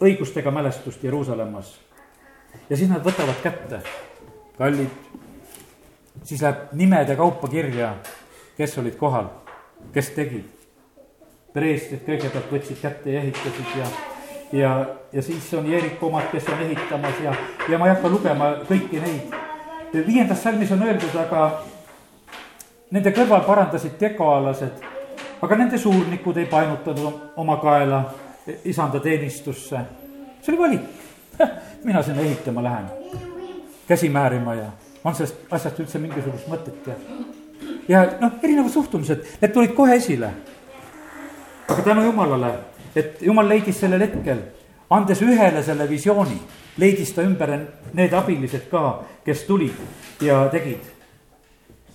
õigust 0.00 0.36
ega 0.36 0.50
mälestust 0.50 1.04
Jeruusalemmas 1.04 1.78
ja 2.70 2.76
siis 2.76 2.90
nad 2.90 3.04
võtavad 3.04 3.40
kätte, 3.42 3.80
kallid, 4.58 4.90
siis 6.24 6.42
läheb 6.42 6.72
nimede 6.72 7.16
kaupa 7.16 7.48
kirja, 7.48 7.94
kes 8.56 8.78
olid 8.78 8.96
kohal, 8.96 9.28
kes 9.92 10.10
tegid. 10.16 10.52
preestrid 11.56 12.02
kõigepealt 12.04 12.50
võtsid 12.52 12.76
kätte 12.82 13.12
ja 13.14 13.20
ehitasid 13.24 13.68
ja, 13.78 13.86
ja, 14.52 14.72
ja 15.12 15.22
siis 15.22 15.46
on 15.56 15.70
Jeeriku 15.70 16.10
omad, 16.10 16.26
kes 16.32 16.48
on 16.52 16.60
ehitamas 16.66 17.22
ja, 17.24 17.32
ja 17.68 17.78
ma 17.78 17.88
ei 17.88 17.94
hakka 17.94 18.10
lugema 18.12 18.50
kõiki 18.68 19.00
neid. 19.00 19.32
viiendas 20.06 20.42
salmis 20.42 20.72
on 20.72 20.82
öeldud, 20.82 21.16
aga 21.16 21.46
nende 22.90 23.12
kõrval 23.16 23.46
parandasid 23.46 23.96
tekoalased, 23.98 24.84
aga 25.40 25.56
nende 25.56 25.78
suurnikud 25.78 26.36
ei 26.36 26.46
painutanud 26.46 27.32
oma 27.36 27.56
kaela 27.56 28.04
isanda 28.64 29.00
teenistusse. 29.00 29.80
see 30.42 30.52
oli 30.52 30.62
valik 30.62 30.80
mina 31.88 32.02
sinna 32.02 32.20
ehitama 32.20 32.62
lähen, 32.62 32.86
käsi 33.88 34.08
määrima 34.08 34.54
ja 34.54 34.70
on 35.06 35.14
sellest 35.14 35.54
asjast 35.54 35.78
üldse 35.82 36.00
mingisugust 36.02 36.48
mõtet 36.50 36.88
ja. 36.90 36.96
ja 37.88 38.02
noh, 38.20 38.38
erinevad 38.42 38.72
suhtumised, 38.74 39.22
need 39.40 39.54
tulid 39.54 39.74
kohe 39.76 39.96
esile. 40.00 40.32
aga 41.68 41.82
tänu 41.82 42.04
jumalale, 42.06 42.52
et 42.94 43.22
jumal 43.22 43.48
leidis 43.48 43.78
sellel 43.80 44.02
hetkel, 44.02 44.42
andes 44.90 45.22
ühele 45.22 45.62
selle 45.62 45.88
visiooni, 45.90 46.38
leidis 46.82 47.14
ta 47.14 47.22
ümber 47.26 47.54
need 47.94 48.14
abilised 48.14 48.68
ka, 48.70 49.02
kes 49.24 49.46
tulid 49.46 50.22
ja 50.22 50.46
tegid. 50.50 50.82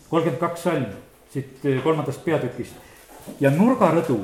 kolmkümmend 0.10 0.40
kaks 0.40 0.64
salm 0.64 0.88
siit 1.32 1.64
kolmandast 1.84 2.24
peatükist 2.26 3.40
ja 3.40 3.52
nurgarõdu 3.52 4.20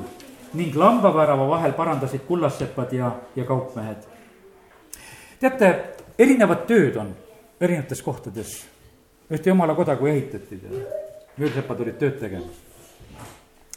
ning 0.54 0.76
lambavärava 0.76 1.48
vahel 1.48 1.72
parandasid 1.76 2.24
kullassepad 2.28 2.92
ja, 2.92 3.12
ja 3.36 3.44
kaupmehed 3.44 4.04
teate, 5.40 5.70
erinevad 6.18 6.64
tööd 6.68 6.96
on 7.00 7.12
erinevates 7.60 8.02
kohtades. 8.02 8.58
Ühte 9.30 9.50
jumala 9.50 9.74
koda, 9.76 9.96
kui 9.96 10.10
ehitati, 10.10 10.58
müürsepad 11.38 11.84
olid 11.84 11.98
tööd 12.00 12.18
tegemas. 12.20 12.64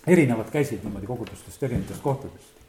erinevad 0.07 0.49
käisid 0.49 0.81
niimoodi 0.83 1.05
kogudustest, 1.05 1.63
erinevatest 1.63 2.01
kohtadest. 2.01 2.59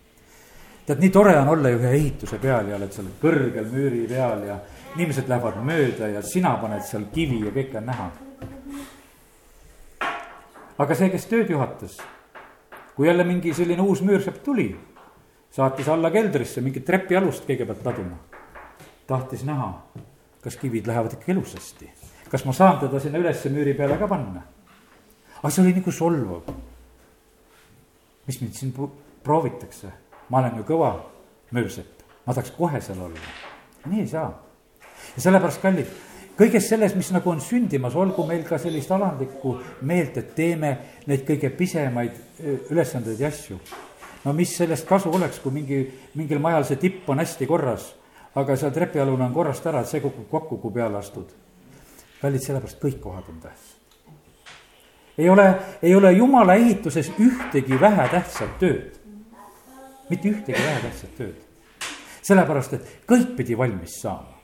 tead, 0.86 0.98
nii 1.00 1.10
tore 1.10 1.36
on 1.38 1.48
olla 1.48 1.68
ju 1.68 1.78
ühe 1.78 1.92
ehituse 1.96 2.38
peal 2.38 2.68
ja 2.68 2.76
oled 2.76 2.92
seal 2.92 3.06
kõrgel 3.22 3.70
müüri 3.70 4.06
peal 4.08 4.42
ja 4.46 4.58
inimesed 4.96 5.28
lähevad 5.28 5.62
mööda 5.64 6.08
ja 6.08 6.22
sina 6.22 6.56
paned 6.60 6.82
seal 6.84 7.06
kivi 7.14 7.40
ja 7.46 7.52
kõike 7.54 7.78
on 7.78 7.86
näha. 7.86 8.10
aga 10.78 10.94
see, 10.94 11.10
kes 11.10 11.26
tööd 11.26 11.50
juhatas, 11.50 11.96
kui 12.96 13.06
jälle 13.06 13.24
mingi 13.24 13.54
selline 13.54 13.82
uus 13.82 14.02
müürsepp 14.02 14.42
tuli, 14.44 14.76
saatis 15.50 15.88
alla 15.88 16.10
keldrisse 16.10 16.60
mingit 16.60 16.84
trepialust 16.84 17.46
kõigepealt 17.46 17.84
laduma 17.84 18.18
tahtis 19.06 19.44
näha, 19.44 19.82
kas 20.40 20.56
kivid 20.56 20.86
lähevad 20.86 21.12
ikka 21.12 21.32
ilusasti. 21.32 21.90
Kas 22.32 22.46
ma 22.48 22.52
saan 22.56 22.78
teda 22.80 23.00
sinna 23.00 23.20
ülesse 23.20 23.50
müüri 23.52 23.74
peale 23.76 23.98
ka 24.00 24.08
panna? 24.08 24.40
aga 25.42 25.50
see 25.50 25.62
oli 25.62 25.74
nagu 25.76 25.92
solvav. 25.92 26.54
mis 28.26 28.40
mind 28.40 28.54
siin 28.54 28.72
proovitakse, 29.24 29.90
ma 30.30 30.38
olen 30.38 30.56
ju 30.60 30.64
kõva 30.64 30.92
möösepp, 31.52 32.00
ma 32.24 32.32
tahaks 32.32 32.54
kohe 32.56 32.80
seal 32.80 33.02
olla. 33.04 33.28
nii 33.84 34.00
ei 34.00 34.08
saa. 34.08 34.30
ja 35.16 35.22
sellepärast, 35.26 35.60
kallid, 35.60 35.92
kõiges 36.38 36.68
selles, 36.72 36.94
mis 36.96 37.10
nagu 37.12 37.30
on 37.30 37.40
sündimas, 37.40 37.96
olgu 37.98 38.24
meil 38.26 38.46
ka 38.48 38.58
sellist 38.58 38.90
alandlikku 38.90 39.58
meelt, 39.82 40.16
et 40.16 40.34
teeme 40.34 40.76
neid 41.06 41.26
kõige 41.28 41.50
pisemaid 41.58 42.16
ülesandeid 42.70 43.20
ja 43.20 43.28
asju. 43.28 43.58
no 44.24 44.32
mis 44.32 44.56
sellest 44.56 44.88
kasu 44.88 45.12
oleks, 45.12 45.42
kui 45.42 45.52
mingi, 45.52 45.84
mingil 46.14 46.40
majal 46.40 46.64
see 46.64 46.80
tipp 46.80 47.10
on 47.10 47.20
hästi 47.20 47.46
korras, 47.50 47.92
aga 48.34 48.56
seal 48.56 48.72
trepialune 48.72 49.26
on 49.26 49.34
korrast 49.34 49.66
ära, 49.66 49.82
et 49.82 49.90
see 49.90 50.00
kukub 50.00 50.30
kokku, 50.30 50.62
kui 50.62 50.80
peale 50.80 51.02
astud. 51.02 51.41
Kallid, 52.22 52.42
sellepärast 52.46 52.80
kõik 52.82 53.00
kohad 53.02 53.28
on 53.28 53.40
tähtsad 53.42 53.82
ei 55.18 55.30
ole, 55.30 55.56
ei 55.82 55.94
ole 55.94 56.12
jumala 56.12 56.54
ehituses 56.54 57.12
ühtegi 57.20 57.80
vähetähtsat 57.80 58.58
tööd. 58.58 58.98
mitte 60.10 60.28
ühtegi 60.28 60.58
vähetähtsat 60.58 61.16
tööd. 61.16 61.34
sellepärast, 62.22 62.72
et 62.72 62.86
kõik 63.06 63.36
pidi 63.36 63.58
valmis 63.58 64.00
saama. 64.00 64.38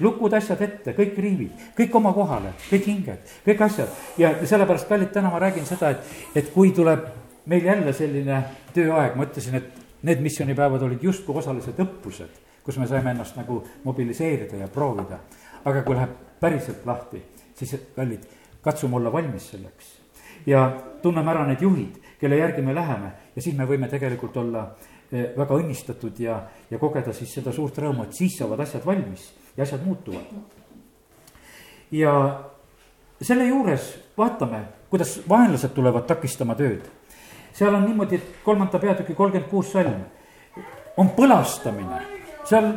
lukud 0.00 0.32
asjad 0.32 0.60
ette, 0.62 0.92
kõik 0.92 1.18
riivid, 1.18 1.50
kõik 1.78 1.94
oma 1.94 2.12
kohale, 2.12 2.52
kõik 2.70 2.86
hinged, 2.86 3.18
kõik 3.46 3.60
asjad 3.60 3.88
ja 4.18 4.34
sellepärast, 4.46 4.88
kallid, 4.88 5.12
täna 5.12 5.30
ma 5.30 5.38
räägin 5.38 5.66
seda, 5.66 5.90
et, 5.90 6.04
et 6.34 6.52
kui 6.54 6.70
tuleb 6.72 7.06
meil 7.46 7.64
jälle 7.64 7.92
selline 7.92 8.42
tööaeg, 8.74 9.16
ma 9.16 9.24
ütlesin, 9.24 9.54
et 9.54 9.72
need 10.02 10.20
missioonipäevad 10.22 10.82
olid 10.82 11.02
justkui 11.02 11.34
osalised 11.34 11.80
õppused, 11.82 12.30
kus 12.62 12.78
me 12.78 12.86
saime 12.86 13.10
ennast 13.10 13.36
nagu 13.36 13.64
mobiliseerida 13.84 14.56
ja 14.56 14.68
proovida. 14.68 15.18
Aga 15.64 15.82
kui 15.82 15.96
läheb 15.96 16.10
päriselt 16.40 16.86
lahti, 16.86 17.22
siis 17.54 17.74
kallid 17.96 18.26
katsume 18.62 18.96
olla 18.96 19.12
valmis 19.12 19.50
selleks. 19.50 19.98
ja 20.46 20.72
tunneme 21.02 21.30
ära 21.30 21.46
need 21.46 21.62
juhid, 21.62 21.96
kelle 22.20 22.36
järgi 22.36 22.62
me 22.62 22.74
läheme 22.74 23.10
ja 23.36 23.42
siis 23.42 23.56
me 23.56 23.66
võime 23.66 23.88
tegelikult 23.88 24.36
olla 24.36 24.64
eh, 25.12 25.32
väga 25.36 25.54
õnnistatud 25.54 26.20
ja, 26.20 26.42
ja 26.70 26.78
kogeda 26.78 27.12
siis 27.12 27.34
seda 27.34 27.52
suurt 27.52 27.78
rõõmu, 27.78 28.04
et 28.04 28.14
siis 28.14 28.36
saavad 28.38 28.60
asjad 28.60 28.86
valmis 28.86 29.32
ja 29.56 29.62
asjad 29.62 29.84
muutuvad. 29.84 30.24
ja 31.90 32.12
selle 33.22 33.48
juures 33.48 33.94
vaatame, 34.18 34.62
kuidas 34.90 35.20
vaenlased 35.28 35.74
tulevad 35.74 36.06
takistama 36.06 36.54
tööd. 36.54 36.86
seal 37.52 37.74
on 37.74 37.84
niimoodi, 37.84 38.16
et 38.16 38.44
kolmanda 38.44 38.78
peatüki 38.78 39.14
kolmkümmend 39.14 39.50
kuus 39.50 39.72
salm 39.72 40.04
on 40.96 41.10
põlastamine, 41.14 42.02
seal 42.44 42.72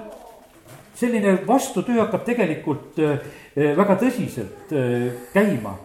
selline 1.02 1.38
vastutöö 1.48 2.00
hakkab 2.04 2.26
tegelikult 2.26 3.00
äh, 3.00 3.12
äh, 3.58 3.78
väga 3.78 3.98
tõsiselt 4.02 4.74
äh, 4.76 5.12
käima 5.34 5.76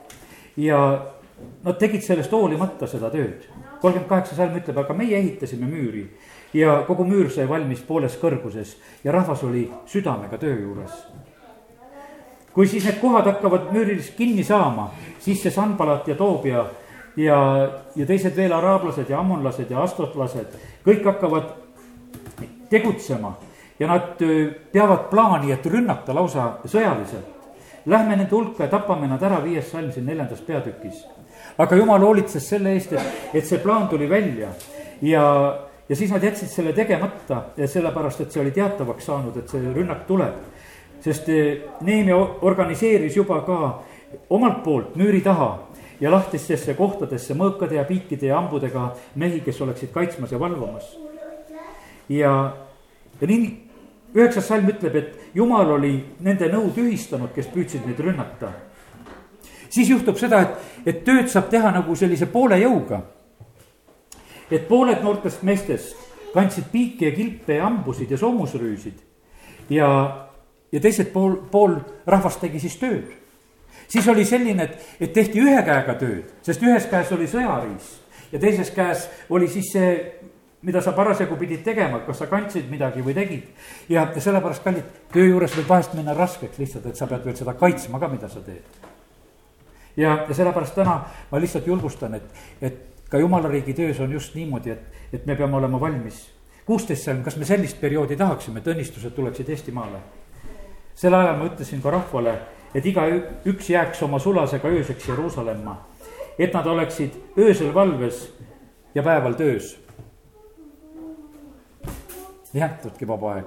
ja 0.56 0.80
nad 1.64 1.78
tegid 1.80 2.04
sellest 2.04 2.32
hoolimata 2.32 2.88
seda 2.88 3.10
tööd. 3.12 3.48
kolmkümmend 3.80 4.08
kaheksa 4.08 4.36
salm 4.36 4.56
ütleb, 4.56 4.78
aga 4.80 4.94
meie 4.96 5.18
ehitasime 5.18 5.68
müüri 5.68 6.06
ja 6.56 6.78
kogu 6.88 7.04
müür 7.04 7.28
sai 7.30 7.44
valmis 7.48 7.82
pooles 7.84 8.16
kõrguses 8.20 8.76
ja 9.04 9.12
rahvas 9.12 9.44
oli 9.44 9.66
südamega 9.86 10.38
töö 10.38 10.56
juures. 10.60 10.92
kui 12.52 12.68
siis 12.68 12.84
need 12.84 13.00
kohad 13.00 13.26
hakkavad 13.28 13.72
müüris 13.72 14.10
kinni 14.16 14.44
saama, 14.44 14.90
siis 15.20 15.42
see 15.42 15.50
Sanbalat 15.50 16.08
ja 16.08 16.14
Toobia 16.14 16.64
ja, 17.16 17.38
ja 17.96 18.06
teised 18.06 18.36
veel 18.36 18.52
araablased 18.52 19.10
ja 19.10 19.20
ammonlased 19.20 19.70
ja 19.70 19.82
astotlased, 19.82 20.56
kõik 20.84 21.04
hakkavad 21.04 21.52
tegutsema 22.70 23.36
ja 23.78 23.86
nad 23.86 24.22
peavad 24.72 25.08
plaani, 25.10 25.52
et 25.52 25.66
rünnata 25.66 26.14
lausa 26.14 26.52
sõjaliselt. 26.64 27.34
Lähme 27.86 28.16
nende 28.16 28.32
hulka 28.34 28.64
ja 28.64 28.70
tapame 28.70 29.06
nad 29.06 29.22
ära, 29.22 29.38
viies 29.44 29.68
salm 29.70 29.92
siin 29.92 30.06
neljandas 30.06 30.40
peatükis. 30.40 31.04
aga 31.58 31.76
jumal 31.76 32.00
hoolitses 32.00 32.48
selle 32.48 32.72
eest, 32.74 32.92
et, 32.92 33.20
et 33.34 33.46
see 33.46 33.58
plaan 33.58 33.88
tuli 33.88 34.08
välja 34.10 34.48
ja, 35.02 35.22
ja 35.88 35.96
siis 35.96 36.10
nad 36.10 36.24
jätsid 36.24 36.48
selle 36.48 36.72
tegemata, 36.72 37.42
sellepärast 37.56 38.20
et 38.20 38.32
see 38.32 38.42
oli 38.42 38.50
teatavaks 38.50 39.06
saanud, 39.06 39.36
et 39.36 39.48
see 39.48 39.72
rünnak 39.74 40.06
tuleb. 40.06 40.34
sest 41.00 41.28
Neemia 41.80 42.16
organiseeris 42.42 43.16
juba 43.16 43.40
ka 43.46 43.58
omalt 44.30 44.62
poolt 44.64 44.96
müüri 44.96 45.20
taha 45.20 45.50
ja 46.00 46.10
lahtistesse 46.10 46.74
kohtadesse 46.74 47.34
mõõkade 47.34 47.76
ja 47.78 47.84
piikide 47.84 48.26
ja 48.26 48.40
hambudega 48.40 48.90
mehi, 49.14 49.40
kes 49.40 49.60
oleksid 49.60 49.92
kaitsmas 49.92 50.32
ja 50.32 50.40
valvamas. 50.40 50.96
ja, 52.08 52.52
ja 53.20 53.26
nii 53.26 53.65
üheksas 54.16 54.48
salm 54.48 54.68
ütleb, 54.72 54.94
et 54.96 55.36
jumal 55.36 55.76
oli 55.76 55.92
nende 56.24 56.48
nõu 56.52 56.70
tühistanud, 56.74 57.32
kes 57.34 57.50
püüdsid 57.52 57.84
neid 57.86 58.00
rünnata. 58.00 58.52
siis 59.68 59.90
juhtub 59.90 60.16
seda, 60.18 60.40
et, 60.40 60.86
et 60.86 61.04
tööd 61.04 61.28
saab 61.28 61.50
teha 61.50 61.70
nagu 61.70 61.96
sellise 61.96 62.26
poole 62.26 62.58
jõuga. 62.60 63.02
et 64.50 64.68
pooled 64.68 65.02
noortest 65.02 65.42
meestest 65.42 65.96
kandsid 66.32 66.70
piike 66.72 67.10
ja 67.10 67.16
kilpe 67.16 67.54
ja 67.54 67.64
hambusid 67.64 68.10
ja 68.10 68.18
soomusrüüsid 68.18 68.98
ja, 69.70 69.88
ja 70.72 70.80
teised 70.80 71.12
pool, 71.12 71.36
pool 71.50 71.78
rahvast 72.06 72.40
tegi 72.40 72.60
siis 72.60 72.76
tööd. 72.76 73.12
siis 73.88 74.08
oli 74.08 74.24
selline, 74.24 74.62
et, 74.62 74.88
et 75.00 75.12
tehti 75.12 75.40
ühe 75.40 75.62
käega 75.62 75.94
tööd, 75.94 76.32
sest 76.42 76.62
ühes 76.62 76.88
käes 76.90 77.12
oli 77.12 77.28
sõjariist 77.28 78.32
ja 78.32 78.38
teises 78.38 78.70
käes 78.70 79.08
oli 79.30 79.48
siis 79.48 79.72
see 79.72 79.92
mida 80.66 80.82
sa 80.82 80.92
parasjagu 80.92 81.36
pidid 81.38 81.62
tegema, 81.62 82.00
kas 82.02 82.18
sa 82.18 82.26
kandsid 82.26 82.66
midagi 82.70 83.02
või 83.04 83.14
tegid. 83.14 83.46
ja 83.88 84.08
sellepärast, 84.18 84.64
kallid, 84.64 84.88
töö 85.12 85.28
juures 85.28 85.54
võib 85.54 85.68
vahest 85.70 85.94
minna 85.94 86.14
raskeks 86.14 86.58
lihtsalt, 86.58 86.88
et 86.90 86.98
sa 86.98 87.06
pead 87.06 87.22
veel 87.24 87.36
seda 87.38 87.54
kaitsma 87.54 88.00
ka, 88.02 88.08
mida 88.10 88.28
sa 88.28 88.42
teed. 88.42 88.64
ja, 89.96 90.26
ja 90.26 90.34
sellepärast 90.34 90.74
täna 90.74 90.96
ma 91.30 91.38
lihtsalt 91.38 91.70
julgustan, 91.70 92.18
et, 92.18 92.42
et 92.60 92.82
ka 93.10 93.22
jumala 93.22 93.48
riigi 93.52 93.76
töös 93.78 94.00
on 94.02 94.12
just 94.12 94.34
niimoodi, 94.34 94.74
et, 94.74 95.06
et 95.12 95.26
me 95.26 95.36
peame 95.36 95.56
olema 95.56 95.80
valmis. 95.80 96.26
kuusteist 96.66 97.06
salm, 97.06 97.22
kas 97.22 97.36
me 97.36 97.46
sellist 97.46 97.80
perioodi 97.80 98.16
tahaksime, 98.16 98.58
et 98.58 98.66
õnnistused 98.74 99.14
tuleksid 99.14 99.54
Eestimaale? 99.54 100.02
sel 100.96 101.14
ajal 101.14 101.38
ma 101.38 101.46
ütlesin 101.46 101.82
ka 101.82 101.94
rahvale, 101.94 102.38
et 102.74 102.86
igaüks 102.86 103.70
jääks 103.70 104.02
oma 104.02 104.18
sulasega 104.18 104.68
ööseks 104.68 105.08
Jeruusalemma, 105.08 105.78
et 106.38 106.52
nad 106.52 106.66
oleksid 106.66 107.38
öösel 107.38 107.74
valves 107.74 108.32
ja 108.94 109.02
päeval 109.02 109.38
töös 109.38 109.76
jätnudki 112.56 113.08
vaba 113.08 113.32
aeg. 113.34 113.46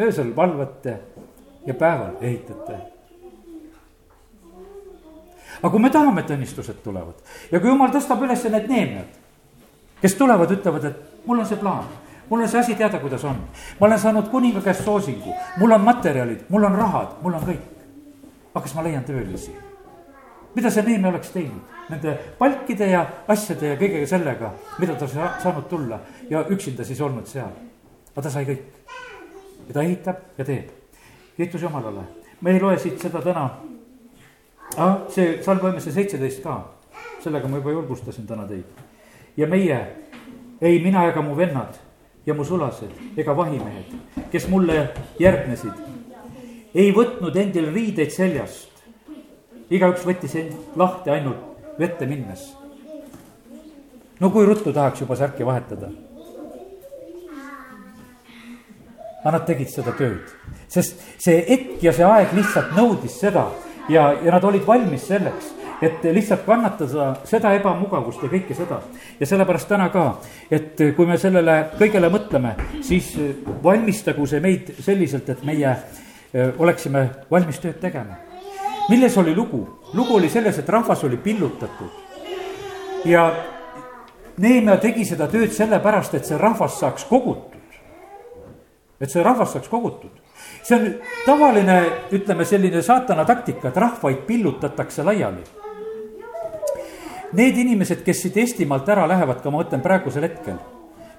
öösel 0.00 0.36
valvate 0.36 0.98
ja 1.66 1.74
päeval 1.74 2.16
ehitate. 2.20 2.78
aga 5.62 5.70
kui 5.70 5.80
me 5.80 5.90
tahame, 5.90 6.20
et 6.20 6.30
õnnistused 6.30 6.80
tulevad 6.84 7.20
ja 7.52 7.60
kui 7.60 7.70
jumal 7.70 7.92
tõstab 7.94 8.24
üles 8.24 8.44
need 8.50 8.66
neemjad, 8.68 9.20
kes 10.00 10.14
tulevad, 10.14 10.50
ütlevad, 10.50 10.84
et 10.84 11.26
mul 11.26 11.38
on 11.38 11.46
see 11.46 11.60
plaan 11.60 11.84
mul 12.30 12.40
on 12.40 12.48
see 12.48 12.60
asi 12.60 12.74
teada, 12.74 12.98
kuidas 12.98 13.24
on. 13.24 13.36
ma 13.80 13.86
olen 13.86 13.98
saanud 13.98 14.28
kuninga 14.28 14.60
käest 14.60 14.84
soosingu, 14.84 15.34
mul 15.56 15.70
on 15.70 15.80
materjalid, 15.80 16.48
mul 16.48 16.64
on 16.64 16.74
rahad, 16.74 17.20
mul 17.22 17.34
on 17.34 17.46
kõik. 17.46 17.70
aga 18.54 18.62
kas 18.62 18.74
ma 18.74 18.82
leian 18.82 19.04
töölisi? 19.04 19.52
mida 20.54 20.70
see 20.70 20.82
Neeme 20.82 21.08
oleks 21.08 21.30
teinud 21.30 21.74
nende 21.90 22.14
palkide 22.38 22.86
ja 22.88 23.04
asjade 23.28 23.68
ja 23.68 23.76
kõigega 23.76 24.06
sellega, 24.08 24.52
mida 24.78 24.94
ta 24.96 25.08
saanud 25.08 25.68
tulla 25.68 26.00
ja 26.30 26.44
üksinda 26.48 26.84
siis 26.84 27.00
olnud 27.00 27.26
seal 27.28 27.52
aga 28.14 28.22
ta 28.22 28.30
sai 28.30 28.46
kõik. 28.46 28.62
ja 29.66 29.74
ta 29.74 29.82
ehitab 29.82 30.38
ja 30.38 30.44
teeb. 30.44 30.70
kiitus 31.36 31.62
Jumalale. 31.62 32.04
me 32.40 32.52
ei 32.52 32.60
loe 32.60 32.78
siit 32.78 33.00
seda 33.00 33.20
täna 33.22 33.48
ah,. 34.76 35.00
see 35.08 35.42
salmvõimesse 35.42 35.92
seitseteist 35.92 36.42
ka, 36.42 36.60
sellega 37.22 37.48
ma 37.48 37.58
juba 37.58 37.74
julgustasin 37.74 38.26
täna 38.26 38.46
teid. 38.46 38.64
ja 39.36 39.46
meie, 39.46 39.80
ei 40.60 40.78
mina 40.84 41.08
ega 41.08 41.22
mu 41.22 41.34
vennad 41.36 41.74
ja 42.26 42.34
mu 42.34 42.44
sulased 42.44 43.18
ega 43.18 43.36
vahimehed, 43.36 43.90
kes 44.30 44.46
mulle 44.48 44.94
järgnesid, 45.18 45.74
ei 46.74 46.94
võtnud 46.94 47.36
endil 47.36 47.72
riideid 47.74 48.14
seljast. 48.14 48.70
igaüks 49.70 50.06
võttis 50.06 50.38
end 50.38 50.54
lahti 50.76 51.10
ainult 51.10 51.78
vette 51.78 52.06
minnes. 52.06 52.54
no 54.20 54.30
kui 54.30 54.46
ruttu 54.46 54.72
tahaks 54.72 55.00
juba 55.02 55.16
särki 55.18 55.42
vahetada 55.46 55.90
aga 59.24 59.38
nad 59.38 59.46
tegid 59.48 59.70
seda 59.72 59.92
tööd. 59.96 60.32
sest 60.68 61.00
see 61.22 61.40
hetk 61.48 61.82
ja 61.82 61.92
see 61.96 62.04
aeg 62.04 62.32
lihtsalt 62.36 62.74
nõudis 62.76 63.16
seda 63.20 63.46
ja, 63.88 64.10
ja 64.20 64.32
nad 64.34 64.44
olid 64.44 64.66
valmis 64.66 65.06
selleks, 65.08 65.52
et 65.82 66.04
lihtsalt 66.12 66.44
kannatada 66.46 67.06
seda 67.28 67.54
ebamugavust 67.56 68.22
ja 68.22 68.28
kõike 68.28 68.56
seda. 68.56 68.82
ja 69.20 69.26
sellepärast 69.26 69.68
täna 69.68 69.88
ka, 69.88 70.04
et 70.50 70.76
kui 70.96 71.08
me 71.08 71.16
sellele 71.18 71.56
kõigele 71.80 72.12
mõtleme, 72.12 72.54
siis 72.82 73.14
valmistagu 73.64 74.26
see 74.28 74.44
meid 74.44 74.74
selliselt, 74.84 75.28
et 75.28 75.44
meie 75.44 75.72
e, 75.72 76.50
oleksime 76.58 77.08
valmis 77.30 77.58
tööd 77.64 77.80
tegema. 77.80 78.20
milles 78.90 79.16
oli 79.16 79.34
lugu? 79.34 79.64
lugu 79.94 80.20
oli 80.20 80.28
selles, 80.28 80.58
et 80.58 80.68
rahvas 80.68 81.04
oli 81.04 81.16
pillutatud 81.16 83.08
ja 83.08 83.30
Neemia 84.34 84.74
tegi 84.82 85.04
seda 85.06 85.28
tööd 85.30 85.52
sellepärast, 85.54 86.16
et 86.18 86.26
see 86.26 86.36
rahvas 86.36 86.80
saaks 86.80 87.04
kogutud 87.06 87.53
et 89.00 89.10
see 89.10 89.22
rahvas 89.22 89.52
saaks 89.52 89.68
kogutud. 89.68 90.10
see 90.62 90.76
on 90.76 90.94
tavaline, 91.26 91.80
ütleme 92.12 92.44
selline 92.44 92.82
saatana 92.82 93.24
taktika, 93.24 93.68
et 93.68 93.76
rahvaid 93.76 94.24
pillutatakse 94.26 95.04
laiali. 95.04 95.44
need 97.32 97.56
inimesed, 97.56 98.04
kes 98.04 98.22
siit 98.22 98.36
Eestimaalt 98.36 98.88
ära 98.88 99.08
lähevad, 99.08 99.42
ka 99.42 99.50
ma 99.50 99.62
mõtlen 99.62 99.82
praegusel 99.82 100.22
hetkel, 100.22 100.58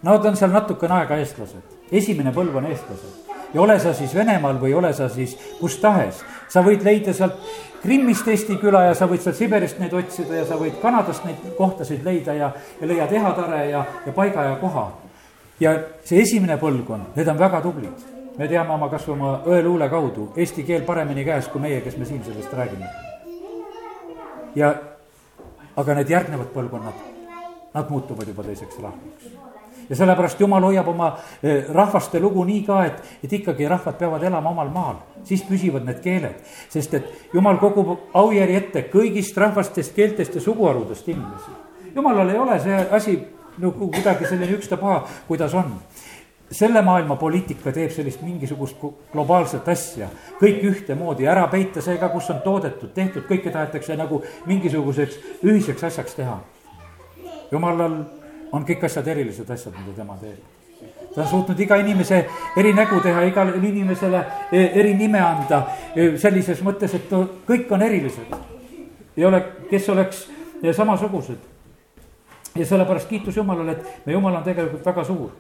nad 0.04 0.26
on 0.26 0.36
seal 0.36 0.52
natukene 0.52 1.02
aega 1.02 1.18
eestlased, 1.18 1.78
esimene 1.92 2.32
põlv 2.32 2.56
on 2.56 2.66
eestlased. 2.72 3.32
ja 3.54 3.62
ole 3.62 3.80
sa 3.80 3.94
siis 3.94 4.16
Venemaal 4.16 4.60
või 4.62 4.74
ole 4.74 4.94
sa 4.94 5.10
siis 5.10 5.38
kus 5.60 5.80
tahes, 5.80 6.24
sa 6.50 6.62
võid 6.62 6.84
leida 6.84 7.14
sealt 7.14 7.40
Krimmist 7.86 8.28
Eesti 8.28 8.56
küla 8.58 8.80
ja 8.88 8.94
sa 8.98 9.06
võid 9.06 9.22
sealt 9.22 9.38
Siberist 9.38 9.78
neid 9.78 9.92
otsida 9.94 10.40
ja 10.40 10.46
sa 10.50 10.56
võid 10.58 10.80
Kanadast 10.82 11.26
neid 11.28 11.44
kohtasid 11.58 12.02
leida 12.06 12.34
ja, 12.34 12.48
ja 12.82 12.88
leiad 12.90 13.12
ehatare 13.14 13.60
ja, 13.70 13.84
ja 14.08 14.14
paiga 14.16 14.48
ja 14.48 14.56
koha. 14.58 14.88
Ja 15.60 15.76
see 16.04 16.22
esimene 16.22 16.58
põlvkond, 16.62 17.16
need 17.16 17.32
on 17.32 17.40
väga 17.40 17.62
tublid. 17.62 18.12
me 18.38 18.48
teame 18.52 18.74
oma 18.74 18.90
kasvõi 18.92 19.14
oma 19.14 19.32
õeluule 19.48 19.90
kaudu 19.90 20.32
eesti 20.36 20.64
keel 20.68 20.84
paremini 20.84 21.24
käes 21.24 21.48
kui 21.48 21.62
meie, 21.62 21.82
kes 21.82 21.98
me 21.98 22.06
siin 22.06 22.24
sellest 22.24 22.54
räägime. 22.54 22.90
ja 24.56 24.74
aga 25.76 25.96
need 25.96 26.10
järgnevad 26.10 26.52
põlvkonnad, 26.54 27.02
nad 27.74 27.90
muutuvad 27.90 28.28
juba 28.28 28.44
teiseks 28.44 28.80
rahvaks 28.80 29.36
ja 29.90 29.96
sellepärast 29.96 30.40
jumal 30.40 30.64
hoiab 30.64 30.88
oma 30.88 31.12
eh, 31.44 31.66
rahvaste 31.74 32.20
lugu 32.20 32.44
nii 32.44 32.64
ka, 32.66 32.80
et, 32.86 33.04
et 33.24 33.34
ikkagi 33.34 33.68
rahvad 33.70 33.98
peavad 34.00 34.24
elama 34.24 34.50
omal 34.50 34.72
maal, 34.74 34.96
siis 35.24 35.44
püsivad 35.46 35.86
need 35.86 36.02
keeled. 36.02 36.42
sest 36.70 36.94
et 36.94 37.34
jumal 37.34 37.60
kogub 37.62 38.10
aujärje 38.14 38.58
ette 38.58 38.86
kõigist 38.94 39.38
rahvastest, 39.38 39.96
keeltest 39.96 40.36
ja 40.36 40.42
suguharudest 40.42 41.08
inimesi. 41.08 41.52
jumalal 41.96 42.30
ei 42.30 42.40
ole 42.40 42.60
see 42.60 42.88
asi 42.92 43.18
nagu 43.58 43.90
kuidagi 43.92 44.28
selline 44.28 44.58
ükstapuha, 44.58 45.00
kuidas 45.28 45.54
on 45.54 45.74
selle 46.52 46.82
maailma 46.82 47.16
poliitika 47.16 47.72
teeb 47.72 47.92
sellist 47.92 48.22
mingisugust 48.22 48.78
globaalset 49.12 49.68
asja, 49.70 50.10
kõik 50.40 50.62
ühtemoodi, 50.70 51.28
ära 51.28 51.48
peita 51.52 51.82
see 51.82 51.98
ka, 52.02 52.10
kus 52.14 52.30
on 52.34 52.42
toodetud, 52.46 52.92
tehtud, 52.94 53.26
kõike 53.30 53.54
tahetakse 53.54 53.98
nagu 53.98 54.22
mingisuguseks 54.46 55.18
ühiseks 55.44 55.88
asjaks 55.90 56.18
teha. 56.20 56.40
jumalal 57.52 58.04
on 58.52 58.66
kõik 58.66 58.86
asjad 58.86 59.08
erilised 59.08 59.50
asjad, 59.50 59.74
mida 59.80 59.96
tema 59.96 60.18
teeb. 60.22 60.40
ta 61.16 61.22
on 61.22 61.28
suutnud 61.28 61.60
iga 61.60 61.76
inimese 61.76 62.26
eri 62.58 62.74
nägu 62.74 63.02
teha, 63.02 63.24
igale 63.24 63.58
inimesele 63.58 64.26
e, 64.52 64.70
eri 64.80 64.94
nime 64.94 65.20
anda 65.20 65.64
e, 65.96 66.18
sellises 66.18 66.62
mõttes, 66.62 66.94
et 66.94 67.10
kõik 67.48 67.72
on 67.72 67.82
erilised. 67.82 68.38
ei 69.18 69.26
ole, 69.26 69.44
kes 69.70 69.90
oleks 69.90 70.28
e, 70.64 70.74
samasugused. 70.74 71.55
Ja 72.56 72.66
sellepärast 72.66 73.10
kiitus 73.10 73.38
Jumalale, 73.38 73.72
et 73.72 74.06
me 74.06 74.14
Jumal 74.14 74.36
on 74.36 74.44
tegelikult 74.44 74.86
väga 74.86 75.04
suur. 75.04 75.32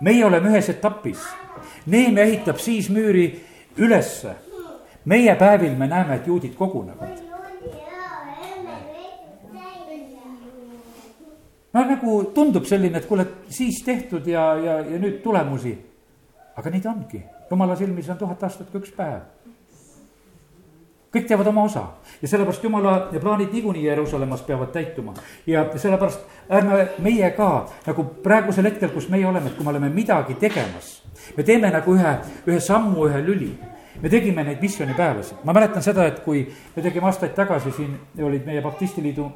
meie 0.00 0.24
oleme 0.24 0.48
ühes 0.48 0.68
etapis. 0.68 1.18
Neeme 1.86 2.22
ehitab 2.22 2.58
siis 2.58 2.90
müüri 2.90 3.40
ülesse. 3.76 4.34
meie 5.04 5.34
päevil 5.34 5.74
me 5.76 5.86
näeme, 5.86 6.14
et 6.14 6.26
juudid 6.26 6.54
kogunevad 6.54 7.28
no 11.72 11.84
nagu 11.84 12.22
tundub 12.34 12.66
selline, 12.68 12.98
et 12.98 13.06
kuule, 13.08 13.26
siis 13.52 13.82
tehtud 13.84 14.26
ja, 14.26 14.52
ja, 14.58 14.78
ja 14.80 15.00
nüüd 15.00 15.20
tulemusi. 15.24 15.76
aga 16.58 16.70
nii 16.74 16.80
ta 16.82 16.90
ongi, 16.90 17.20
jumala 17.50 17.76
silmis 17.78 18.08
on 18.10 18.18
tuhat 18.18 18.42
aastat 18.42 18.70
ka 18.72 18.80
üks 18.80 18.90
päev. 18.96 19.20
Kõik 21.14 21.28
teevad 21.28 21.46
oma 21.48 21.64
osa 21.64 21.84
ja 22.22 22.28
sellepärast 22.28 22.64
jumala 22.64 22.94
plaanid 23.20 23.52
niikuinii 23.52 23.86
Jeruusalemmas 23.86 24.42
peavad 24.42 24.72
täituma. 24.72 25.14
ja 25.46 25.64
sellepärast 25.76 26.20
ärme 26.50 26.88
meie 26.98 27.30
ka 27.30 27.68
nagu 27.86 28.04
praegusel 28.22 28.64
hetkel, 28.64 28.88
kus 28.88 29.08
meie 29.08 29.26
oleme, 29.26 29.46
et 29.48 29.56
kui 29.56 29.64
me 29.64 29.70
oleme 29.70 29.88
midagi 29.88 30.34
tegemas, 30.34 31.02
me 31.36 31.42
teeme 31.42 31.70
nagu 31.70 31.94
ühe, 31.94 32.14
ühe 32.46 32.60
sammu, 32.60 33.08
ühe 33.08 33.22
lüli 33.24 33.52
me 34.02 34.08
tegime 34.08 34.44
neid 34.44 34.60
missioonipäevasid, 34.62 35.42
ma 35.44 35.52
mäletan 35.52 35.82
seda, 35.82 36.06
et 36.06 36.20
kui 36.24 36.44
me 36.76 36.82
tegime 36.82 37.08
aastaid 37.10 37.34
tagasi 37.34 37.72
siin 37.74 37.96
olid 38.22 38.46
meie 38.46 38.62
baptistiliidu 38.62 39.30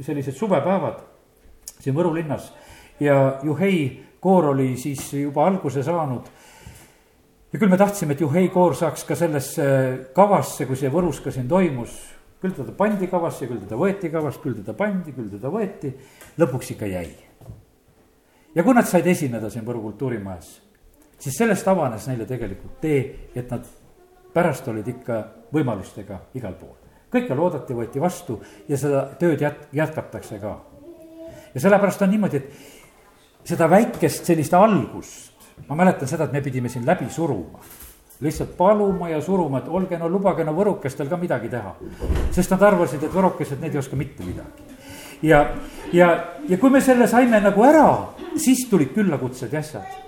sellised 0.00 0.36
suvepäevad 0.38 1.00
siin 1.80 1.94
Võru 1.96 2.14
linnas 2.14 2.52
ja 3.00 3.40
Juhei 3.42 4.04
koor 4.20 4.52
oli 4.54 4.76
siis 4.76 5.12
juba 5.12 5.46
alguse 5.46 5.82
saanud. 5.82 6.22
Ja 7.54 7.60
küll 7.60 7.70
me 7.70 7.78
tahtsime, 7.78 8.16
et 8.16 8.20
Juhei 8.20 8.48
koor 8.50 8.74
saaks 8.74 9.04
ka 9.06 9.14
sellesse 9.14 9.64
kavasse, 10.16 10.66
kui 10.66 10.78
see 10.78 10.90
Võrus 10.90 11.20
ka 11.22 11.30
siin 11.30 11.46
toimus, 11.48 11.92
küll 12.42 12.56
teda 12.56 12.74
pandi 12.74 13.06
kavasse, 13.08 13.46
küll 13.46 13.62
teda 13.62 13.78
võeti 13.78 14.10
kavast, 14.10 14.42
küll 14.42 14.58
teda 14.58 14.74
pandi, 14.74 15.14
küll 15.14 15.30
teda 15.36 15.52
võeti, 15.54 15.92
lõpuks 16.42 16.74
ikka 16.74 16.90
jäi. 16.90 17.06
ja 18.54 18.62
kui 18.66 18.74
nad 18.74 18.90
said 18.90 19.06
esineda 19.06 19.50
siin 19.50 19.64
Võru 19.64 19.84
kultuurimajas, 19.86 20.50
siis 21.18 21.38
sellest 21.38 21.68
avanes 21.70 22.08
neile 22.10 22.26
tegelikult 22.26 22.80
tee, 22.82 23.30
et 23.34 23.50
nad 23.50 23.70
pärast 24.34 24.66
olid 24.68 24.88
ikka 24.90 25.22
võimalustega 25.54 26.18
igal 26.34 26.58
pool. 26.58 26.74
kõike 27.14 27.38
loodati, 27.38 27.74
võeti 27.74 28.02
vastu 28.02 28.40
ja 28.68 28.76
seda 28.76 29.06
tööd 29.18 29.40
jät-, 29.40 29.68
jätkatakse 29.72 30.40
ka 30.42 30.56
ja 31.54 31.60
sellepärast 31.60 32.02
on 32.02 32.10
niimoodi, 32.10 32.42
et 32.42 33.46
seda 33.46 33.70
väikest 33.70 34.26
sellist 34.26 34.54
algust, 34.58 35.33
ma 35.68 35.76
mäletan 35.76 36.08
seda, 36.08 36.24
et 36.24 36.32
me 36.32 36.42
pidime 36.42 36.68
siin 36.68 36.86
läbi 36.86 37.10
suruma 37.10 37.60
lihtsalt 38.20 38.56
paluma 38.56 39.08
ja 39.08 39.20
suruma, 39.20 39.58
et 39.58 39.68
olge 39.68 39.98
no 39.98 40.08
lubage 40.08 40.44
no 40.44 40.54
võrokestel 40.54 41.08
ka 41.10 41.16
midagi 41.16 41.50
teha. 41.50 41.74
sest 42.32 42.50
nad 42.50 42.62
arvasid, 42.62 43.02
et 43.02 43.12
võrokesed, 43.12 43.60
need 43.60 43.74
ei 43.74 43.78
oska 43.78 43.96
mitte 43.96 44.24
midagi. 44.24 44.62
ja, 45.22 45.44
ja, 45.92 46.08
ja 46.48 46.58
kui 46.58 46.70
me 46.70 46.80
selle 46.80 47.08
saime 47.10 47.40
nagu 47.40 47.64
ära, 47.64 48.14
siis 48.36 48.66
tulid 48.70 48.94
küllakutsed 48.94 49.52
ja 49.52 49.58
asjad. 49.58 49.98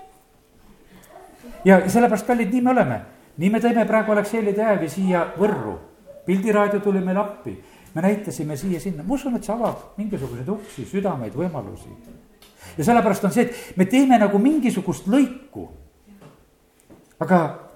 ja 1.65 1.81
sellepärast, 1.89 2.27
kallid, 2.27 2.53
nii 2.53 2.63
me 2.63 2.71
oleme. 2.71 3.01
nii 3.37 3.51
me 3.51 3.61
teeme 3.61 3.85
praegu 3.85 4.13
Aleksei 4.13 4.45
Ledejevi 4.45 4.89
siia 4.89 5.27
Võrru. 5.39 5.79
pildiraadio 6.27 6.81
tuli 6.81 7.01
meile 7.01 7.21
appi 7.21 7.59
me 7.97 8.03
näitasime 8.03 8.57
siia-sinna, 8.57 9.03
ma 9.03 9.15
usun, 9.15 9.37
et 9.39 9.45
see 9.45 9.55
avab 9.55 9.97
mingisuguseid 9.97 10.49
uksi, 10.53 10.85
südameid, 10.85 11.33
võimalusi. 11.33 11.89
Ja 12.79 12.85
sellepärast 12.85 13.25
on 13.25 13.35
see, 13.35 13.47
et 13.47 13.77
me 13.77 13.87
teeme 13.91 14.19
nagu 14.19 14.39
mingisugust 14.39 15.09
lõiku. 15.11 15.69
aga 17.21 17.67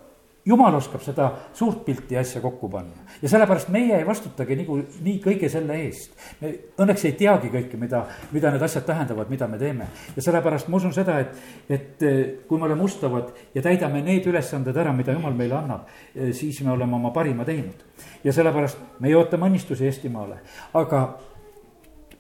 jumal 0.46 0.74
oskab 0.74 1.02
seda 1.04 1.30
suurt 1.54 1.84
pilti 1.84 2.14
ja 2.14 2.20
asja 2.24 2.40
kokku 2.40 2.68
panna 2.68 3.04
ja 3.22 3.28
sellepärast 3.28 3.68
meie 3.72 3.98
ei 3.98 4.06
vastutagi 4.06 4.56
nagu 4.62 4.78
nii 5.04 5.18
kõige 5.24 5.50
selle 5.52 5.76
eest. 5.84 6.14
me 6.40 6.52
õnneks 6.80 7.04
ei 7.08 7.14
teagi 7.18 7.50
kõike, 7.52 7.80
mida, 7.80 8.02
mida 8.32 8.52
need 8.54 8.64
asjad 8.64 8.86
tähendavad, 8.88 9.30
mida 9.30 9.48
me 9.48 9.58
teeme. 9.60 9.88
ja 10.16 10.22
sellepärast 10.24 10.68
ma 10.68 10.80
usun 10.80 10.94
seda, 10.96 11.18
et, 11.20 11.36
et 11.68 12.02
eh, 12.08 12.20
kui 12.48 12.58
me 12.58 12.68
oleme 12.68 12.84
ustavad 12.86 13.32
ja 13.54 13.62
täidame 13.62 14.02
need 14.06 14.26
ülesanded 14.26 14.76
ära, 14.76 14.92
mida 14.96 15.12
jumal 15.16 15.36
meile 15.36 15.58
annab, 15.60 15.88
eh, 16.14 16.32
siis 16.36 16.62
me 16.64 16.72
oleme 16.72 16.96
oma 16.96 17.12
parima 17.12 17.44
teinud. 17.44 17.84
ja 18.24 18.32
sellepärast 18.32 19.00
meie 19.00 19.16
ootame 19.16 19.50
õnnistusi 19.50 19.84
Eestimaale, 19.90 20.40
aga 20.74 21.04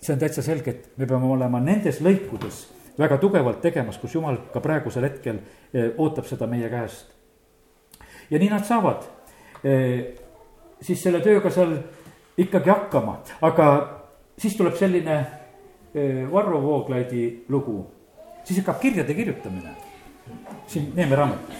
see 0.00 0.14
on 0.14 0.20
täitsa 0.20 0.42
selge, 0.42 0.70
et 0.70 0.98
me 0.98 1.06
peame 1.06 1.28
olema 1.28 1.60
nendes 1.60 2.00
lõikudes 2.00 2.66
väga 2.98 3.18
tugevalt 3.20 3.60
tegemas, 3.60 3.98
kus 4.00 4.14
jumal 4.14 4.38
ka 4.52 4.60
praegusel 4.60 5.04
hetkel 5.08 5.40
eh, 5.72 5.92
ootab 5.98 6.26
seda 6.28 6.46
meie 6.46 6.68
käest. 6.68 7.12
ja 8.30 8.38
nii 8.38 8.50
nad 8.50 8.64
saavad 8.64 9.08
siis 10.80 11.02
selle 11.02 11.20
tööga 11.20 11.50
seal 11.52 11.74
ikkagi 12.40 12.70
hakkama, 12.70 13.18
aga 13.44 13.66
siis 14.40 14.56
tuleb 14.56 14.76
selline 14.78 15.16
eh, 15.94 16.24
Varro 16.32 16.62
Vooglaidi 16.62 17.44
lugu, 17.48 17.82
siis 18.44 18.62
hakkab 18.62 18.80
kirjade 18.80 19.14
kirjutamine 19.14 19.76
siin 20.66 20.92
Neeme 20.94 21.16
raamatus. 21.16 21.54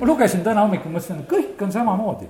ma 0.00 0.06
lugesin 0.06 0.44
täna 0.44 0.62
hommikul, 0.64 0.92
mõtlesin, 0.92 1.24
kõik 1.28 1.60
on 1.62 1.72
samamoodi. 1.72 2.28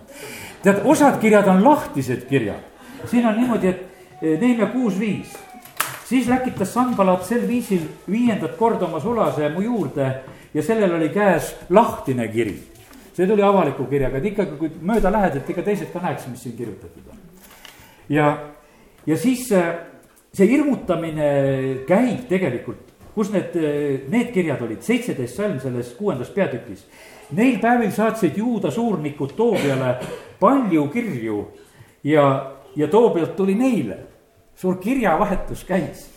tead, 0.63 0.81
osad 0.85 1.21
kirjad 1.21 1.49
on 1.49 1.65
lahtised 1.65 2.27
kirjad, 2.29 2.63
siin 3.07 3.27
on 3.27 3.37
niimoodi, 3.37 3.69
et 3.69 3.90
eh, 4.23 4.39
Neeme 4.41 4.67
kuus 4.73 4.99
viis 4.99 5.37
siis 6.05 6.29
läkitas 6.29 6.75
Sanbalat 6.75 7.25
sel 7.27 7.47
viisil 7.49 7.87
viiendat 8.11 8.57
korda 8.59 8.87
oma 8.87 9.01
sulase 9.01 9.49
mu 9.49 9.63
juurde 9.63 10.11
ja 10.55 10.63
sellel 10.63 10.95
oli 10.95 11.09
käes 11.15 11.55
lahtine 11.71 12.29
kiri 12.29 12.59
see 13.21 13.27
tuli 13.27 13.43
avaliku 13.43 13.85
kirjaga, 13.91 14.19
et 14.19 14.31
ikkagi, 14.31 14.57
kui 14.57 14.71
mööda 14.87 15.11
lähed, 15.13 15.41
et 15.41 15.51
ikka 15.53 15.65
teised 15.67 15.91
ka 15.93 16.01
näeks, 16.01 16.29
mis 16.31 16.45
siin 16.45 16.57
kirjutatud 16.57 17.11
on. 17.11 17.19
ja, 18.09 18.29
ja 19.07 19.17
siis 19.21 19.49
see 19.51 20.49
hirmutamine 20.49 21.31
käib 21.89 22.27
tegelikult, 22.31 22.87
kus 23.15 23.33
need, 23.35 23.57
need 24.09 24.31
kirjad 24.35 24.63
olid, 24.65 24.83
seitseteist 24.87 25.37
salm 25.37 25.59
selles 25.61 25.91
kuuendas 25.99 26.31
peatükis. 26.33 26.87
Neil 27.37 27.59
päevil 27.63 27.91
saatsid 27.95 28.39
juuda 28.39 28.71
suurnikud 28.75 29.35
Toobiale 29.39 29.93
palju 30.41 30.87
kirju 30.91 31.43
ja, 32.05 32.25
ja 32.77 32.89
Toobialt 32.91 33.37
tuli 33.37 33.55
neile 33.59 33.99
suur 34.61 34.77
kirjavahetus 34.77 35.65
käis. 35.65 36.11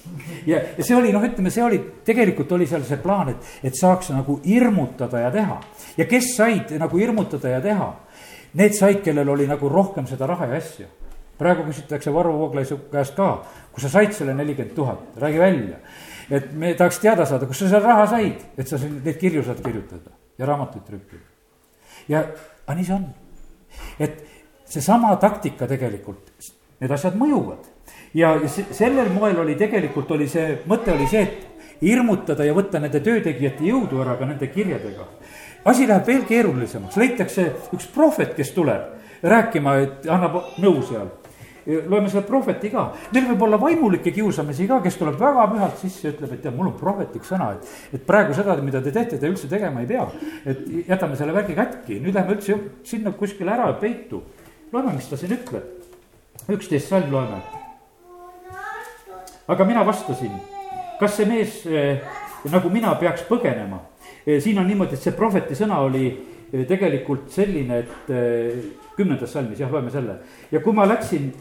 ja, 0.45 0.59
ja 0.77 0.83
see 0.83 0.95
oli 0.95 1.13
noh, 1.15 1.23
ütleme, 1.23 1.51
see 1.53 1.63
oli, 1.63 1.79
tegelikult 2.05 2.51
oli 2.51 2.67
seal 2.67 2.83
see 2.83 2.99
plaan, 2.99 3.31
et, 3.31 3.51
et 3.69 3.77
saaks 3.79 4.11
nagu 4.11 4.35
hirmutada 4.43 5.21
ja 5.23 5.29
teha. 5.31 5.59
ja 5.97 6.07
kes 6.09 6.33
said 6.35 6.73
nagu 6.79 6.99
hirmutada 6.99 7.55
ja 7.55 7.61
teha? 7.63 7.93
Need 8.59 8.75
said, 8.77 8.99
kellel 9.01 9.31
oli 9.33 9.47
nagu 9.49 9.69
rohkem 9.71 10.05
seda 10.09 10.27
raha 10.29 10.51
ja 10.51 10.59
asju. 10.59 10.89
praegu 11.39 11.63
küsitakse 11.69 12.11
Varro 12.13 12.35
Vooglaiu 12.37 12.77
käest 12.91 13.15
ka, 13.15 13.29
kus 13.71 13.87
sa 13.87 13.95
said 13.95 14.11
selle 14.13 14.35
nelikümmend 14.35 14.75
tuhat, 14.75 15.15
räägi 15.23 15.39
välja. 15.39 15.79
et 16.29 16.51
me 16.51 16.73
tahaks 16.73 16.99
teada 16.99 17.25
saada, 17.25 17.47
kus 17.47 17.63
sa 17.63 17.69
selle 17.69 17.87
raha 17.87 18.07
said, 18.11 18.43
et 18.57 18.67
sa 18.67 18.77
neid 18.77 19.19
kirju 19.21 19.43
saad 19.43 19.63
kirjutada 19.63 20.11
ja 20.37 20.45
raamatuid 20.51 20.83
trükkida. 20.83 21.23
ja, 22.09 22.25
aga 22.67 22.75
nii 22.75 22.85
see 22.91 22.95
on. 22.99 23.07
et 23.99 24.19
seesama 24.65 25.15
taktika 25.15 25.67
tegelikult, 25.67 26.27
need 26.81 26.91
asjad 26.91 27.15
mõjuvad 27.15 27.71
ja 28.13 28.35
se- 28.47 28.65
sellel 28.71 29.09
moel 29.13 29.39
oli 29.39 29.55
tegelikult 29.55 30.11
oli 30.11 30.27
see, 30.27 30.59
mõte 30.67 30.93
oli 30.93 31.07
see, 31.07 31.21
et 31.21 31.81
hirmutada 31.81 32.45
ja 32.45 32.53
võtta 32.53 32.79
nende 32.79 32.99
töötegijate 33.03 33.65
jõudu 33.67 34.01
ära 34.01 34.15
ka 34.19 34.25
nende 34.25 34.47
kirjadega. 34.47 35.07
asi 35.65 35.87
läheb 35.87 36.07
veel 36.07 36.23
keerulisemaks, 36.27 36.97
leitakse 36.97 37.51
üks 37.73 37.87
prohvet, 37.87 38.35
kes 38.35 38.51
tuleb 38.51 38.81
rääkima, 39.23 39.75
et 39.79 40.09
annab 40.11 40.41
nõu 40.59 40.81
seal 40.83 41.07
loeme 41.65 42.09
selle 42.11 42.25
prohveti 42.27 42.69
ka, 42.73 42.89
meil 43.13 43.29
võib 43.31 43.45
olla 43.47 43.59
vaimulikke 43.61 44.11
kiusamisi 44.11 44.67
ka, 44.67 44.81
kes 44.83 44.97
tuleb 44.99 45.15
väga 45.19 45.45
pühalt 45.53 45.79
sisse 45.79 46.07
ja 46.07 46.13
ütleb, 46.13 46.35
et 46.35 46.43
tead, 46.43 46.55
mul 46.57 46.73
on 46.73 46.77
prohvetlik 46.79 47.23
sõna, 47.27 47.53
et. 47.55 47.73
et 47.95 48.05
praegu 48.07 48.35
seda, 48.35 48.57
mida 48.65 48.81
te 48.83 48.91
teete, 48.91 49.19
te 49.21 49.31
üldse 49.31 49.47
tegema 49.51 49.83
ei 49.83 49.87
pea. 49.87 50.05
et 50.45 50.63
jätame 50.89 51.15
selle 51.19 51.35
värgi 51.35 51.55
kätki, 51.55 52.01
nüüd 52.03 52.19
lähme 52.19 52.35
üldse 52.37 52.59
sinna 52.87 53.15
kuskile 53.15 53.55
ära 53.55 53.71
peitu. 53.79 54.23
loeme, 54.73 54.97
mis 54.97 55.07
ta 55.07 55.19
siin 55.19 55.37
ütleb. 55.39 55.63
üksteist 56.51 56.91
salm 56.91 57.11
loeme. 57.11 57.62
Aga 59.47 59.65
mina 59.65 59.83
vastasin, 59.85 60.35
kas 60.99 61.17
see 61.17 61.25
mees 61.27 61.63
eh, 61.67 62.03
nagu 62.51 62.69
mina 62.69 62.93
peaks 62.99 63.25
põgenema 63.29 63.81
eh,? 64.25 64.39
siin 64.41 64.59
on 64.59 64.67
niimoodi, 64.67 64.95
et 64.95 65.03
see 65.03 65.15
prohveti 65.17 65.57
sõna 65.57 65.81
oli 65.83 66.05
eh, 66.09 66.65
tegelikult 66.69 67.31
selline, 67.33 67.83
et 67.83 68.13
kümnendas 68.97 69.33
salmis, 69.33 69.59
jah, 69.59 69.71
loeme 69.71 69.91
selle. 69.91 70.19
ja 70.51 70.61
kui 70.63 70.73
ma 70.75 70.87
läksin 70.87 71.31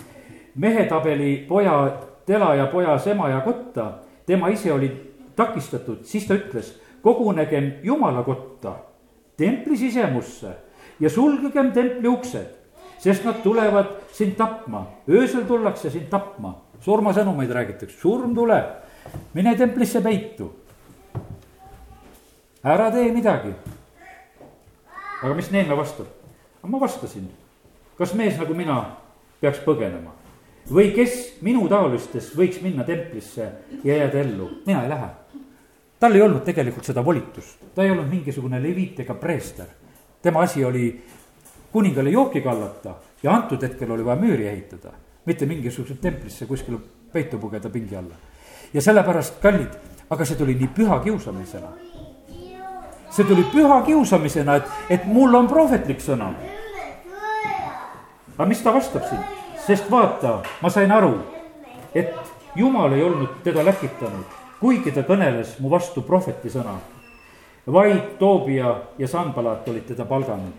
mehetabeli 0.54 1.44
poja 1.48 1.76
tela 2.26 2.54
ja 2.54 2.66
pojas 2.66 3.06
ema 3.06 3.28
ja 3.28 3.40
kotta, 3.40 3.92
tema 4.26 4.48
ise 4.52 4.72
oli 4.72 4.90
takistatud, 5.36 6.04
siis 6.04 6.26
ta 6.28 6.36
ütles, 6.38 6.74
kogunegem 7.02 7.70
jumala 7.82 8.22
kotta, 8.22 8.76
templi 9.36 9.76
sisemusse 9.76 10.52
ja 11.00 11.10
sulgegem 11.10 11.72
templi 11.72 12.08
uksed, 12.08 12.50
sest 13.02 13.24
nad 13.26 13.40
tulevad 13.42 13.96
sind 14.14 14.36
tapma, 14.38 14.84
öösel 15.08 15.46
tullakse 15.48 15.90
sind 15.90 16.10
tapma, 16.10 16.54
surmasõnumeid 16.82 17.50
räägitakse, 17.50 17.98
surm 18.00 18.34
tuleb, 18.34 18.72
mine 19.34 19.54
templisse 19.56 20.02
peitu. 20.02 20.50
ära 22.62 22.90
tee 22.90 23.12
midagi. 23.12 23.54
aga 25.22 25.34
mis 25.34 25.50
Neeme 25.50 25.76
vastab? 25.76 26.06
ma 26.62 26.80
vastasin, 26.80 27.28
kas 27.98 28.14
mees 28.14 28.38
nagu 28.38 28.54
mina 28.54 28.82
peaks 29.40 29.62
põgenema? 29.64 30.12
või 30.70 30.92
kes 30.94 31.42
minu 31.42 31.66
taolistest 31.68 32.36
võiks 32.38 32.60
minna 32.62 32.84
templisse 32.84 33.48
ja 33.84 33.96
jääda 33.96 34.20
ellu, 34.20 34.48
mina 34.66 34.82
ei 34.82 34.88
lähe. 34.88 35.08
tal 36.00 36.14
ei 36.14 36.22
olnud 36.22 36.44
tegelikult 36.44 36.84
seda 36.84 37.04
volitust, 37.04 37.58
ta 37.74 37.82
ei 37.82 37.90
olnud 37.90 38.10
mingisugune 38.10 38.62
leviit 38.62 39.00
ega 39.00 39.14
preester. 39.14 39.66
tema 40.22 40.42
asi 40.42 40.64
oli 40.64 41.02
kuningale 41.72 42.10
jooki 42.10 42.40
kallata 42.40 42.94
ja 43.22 43.34
antud 43.34 43.62
hetkel 43.62 43.90
oli 43.90 44.04
vaja 44.04 44.20
müüri 44.20 44.46
ehitada, 44.46 44.92
mitte 45.26 45.46
mingisugusesse 45.46 46.00
templisse 46.02 46.46
kuskile 46.46 46.78
peitu 47.12 47.38
pugeda 47.38 47.70
pingi 47.70 47.96
alla. 47.96 48.14
ja 48.74 48.82
sellepärast, 48.82 49.40
kallid, 49.40 49.74
aga 50.10 50.24
see 50.24 50.36
tuli 50.36 50.54
nii 50.54 50.68
püha 50.76 50.98
kiusamisena. 51.04 51.68
see 53.10 53.24
tuli 53.24 53.44
püha 53.52 53.82
kiusamisena, 53.86 54.56
et, 54.56 54.64
et 54.90 55.04
mul 55.06 55.34
on 55.34 55.48
prohvetlik 55.48 56.00
sõna. 56.00 56.32
aga 58.38 58.48
mis 58.48 58.62
ta 58.62 58.74
vastab 58.74 59.06
siin? 59.08 59.22
sest 59.66 59.90
vaata, 59.90 60.40
ma 60.62 60.70
sain 60.70 60.92
aru, 60.92 61.14
et 61.94 62.14
jumal 62.56 62.92
ei 62.92 63.02
olnud 63.02 63.42
teda 63.44 63.64
läkitanud, 63.64 64.40
kuigi 64.60 64.90
ta 64.94 65.04
kõneles 65.06 65.58
mu 65.60 65.70
vastu 65.70 66.02
prohveti 66.02 66.50
sõna. 66.50 66.78
vaid 67.66 68.18
Toobia 68.18 68.74
ja 68.98 69.08
Sanbalat 69.08 69.68
olid 69.68 69.86
teda 69.86 70.04
palganud. 70.04 70.52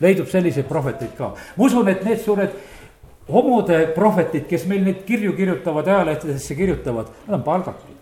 leidub 0.00 0.26
selliseid 0.26 0.66
prohveteid 0.66 1.16
ka, 1.16 1.34
ma 1.56 1.64
usun, 1.64 1.88
et 1.88 2.04
need 2.04 2.20
suured 2.20 2.50
homode 3.28 3.86
prohvetid, 3.94 4.46
kes 4.50 4.66
meil 4.70 4.84
neid 4.86 5.04
kirju 5.06 5.36
kirjutavad, 5.36 5.88
ajalehtedesse 5.88 6.54
kirjutavad, 6.58 7.10
nad 7.26 7.38
on 7.38 7.42
palgatud. 7.46 7.98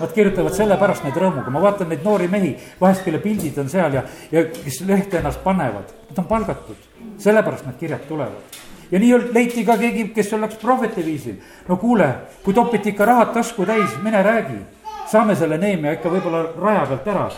Nad 0.00 0.10
kirjutavad 0.12 0.56
sellepärast 0.56 1.04
neid 1.06 1.16
rõõmuga, 1.20 1.52
ma 1.54 1.62
vaatan 1.62 1.92
neid 1.92 2.02
noori 2.04 2.26
mehi, 2.28 2.54
vahest 2.80 3.04
kelle 3.06 3.20
pildid 3.22 3.58
on 3.62 3.70
seal 3.70 3.94
ja, 3.94 4.02
ja 4.32 4.44
kes 4.50 4.80
lehte 4.88 5.20
ennast 5.20 5.44
panevad, 5.44 5.92
nad 6.10 6.20
on 6.24 6.28
palgatud, 6.30 6.90
sellepärast 7.22 7.68
need 7.68 7.78
kirjad 7.80 8.08
tulevad 8.08 8.62
ja 8.90 8.98
nii 8.98 9.18
leiti 9.34 9.64
ka 9.66 9.76
keegi, 9.80 10.08
kes 10.14 10.32
läks 10.38 10.58
prohveti 10.62 11.04
viisil. 11.04 11.34
no 11.68 11.76
kuule, 11.76 12.08
kui 12.44 12.54
topiti 12.54 12.92
ikka 12.92 13.04
rahad 13.04 13.32
tasku 13.34 13.66
täis, 13.66 13.90
mine 14.02 14.22
räägi. 14.22 14.58
saame 15.06 15.34
selle 15.34 15.58
Neemia 15.58 15.92
ikka 15.92 16.08
võib-olla 16.08 16.44
raja 16.60 16.86
pealt 16.86 17.08
ära. 17.08 17.30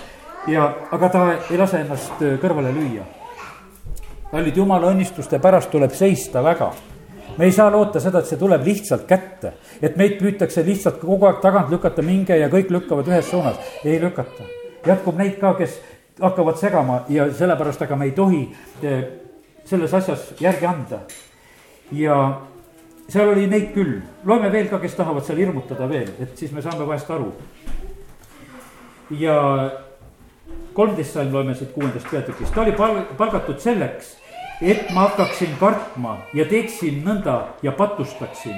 ja, 0.47 0.73
aga 0.91 1.09
ta 1.09 1.23
ei 1.51 1.59
lase 1.59 1.81
ennast 1.81 2.23
äh, 2.23 2.39
kõrvale 2.43 2.73
lüüa. 2.73 3.05
Kallid 4.31 4.57
jumala 4.57 4.91
õnnistuste 4.93 5.39
pärast 5.43 5.71
tuleb 5.71 5.95
seista 5.95 6.43
väga 6.45 6.73
me 7.37 7.45
ei 7.45 7.53
saa 7.53 7.71
loota 7.73 8.01
seda, 8.01 8.21
et 8.21 8.31
see 8.31 8.39
tuleb 8.41 8.65
lihtsalt 8.65 9.05
kätte, 9.09 9.53
et 9.83 9.97
meid 9.97 10.17
püütakse 10.21 10.65
lihtsalt 10.65 11.01
kogu 11.03 11.29
aeg 11.29 11.43
tagant 11.45 11.71
lükata, 11.73 12.03
minge 12.03 12.39
ja 12.39 12.49
kõik 12.53 12.71
lükkavad 12.73 13.09
ühes 13.13 13.29
suunas, 13.31 13.61
ei 13.85 14.01
lükata. 14.01 14.49
jätkub 14.87 15.17
neid 15.19 15.39
ka, 15.41 15.55
kes 15.59 15.81
hakkavad 16.21 16.59
segama 16.59 17.01
ja 17.09 17.29
sellepärast, 17.33 17.83
aga 17.83 17.97
me 17.97 18.09
ei 18.09 18.13
tohi 18.17 18.43
äh, 18.85 19.05
selles 19.65 19.95
asjas 19.95 20.31
järgi 20.41 20.67
anda 20.67 21.01
ja 21.93 22.41
seal 23.09 23.29
oli 23.29 23.47
neid 23.47 23.73
küll, 23.75 24.01
loeme 24.25 24.51
veel 24.53 24.71
ka, 24.71 24.81
kes 24.83 24.95
tahavad 24.97 25.27
seal 25.27 25.39
hirmutada 25.39 25.89
veel, 25.91 26.09
et 26.21 26.39
siis 26.39 26.53
me 26.53 26.63
saame 26.63 26.87
vahest 26.87 27.11
aru. 27.11 27.33
ja 29.11 29.37
kolmteist 30.77 31.17
sain, 31.17 31.33
loeme 31.33 31.55
siit 31.57 31.73
kuuendast 31.73 32.11
peatükist, 32.11 32.55
ta 32.55 32.63
oli 32.63 32.73
pal-, 32.77 33.03
palgatud 33.17 33.61
selleks, 33.63 34.15
et 34.61 34.91
ma 34.95 35.09
hakkaksin 35.09 35.57
kartma 35.61 36.19
ja 36.37 36.45
teeksin 36.49 37.03
nõnda 37.05 37.37
ja 37.63 37.73
patustaksin. 37.73 38.57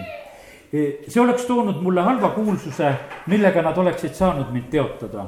see 1.08 1.20
oleks 1.22 1.46
toonud 1.46 1.80
mulle 1.82 2.02
halva 2.02 2.28
kuulsuse, 2.34 2.92
millega 3.26 3.62
nad 3.62 3.78
oleksid 3.78 4.14
saanud 4.14 4.52
mind 4.52 4.70
teotada. 4.70 5.26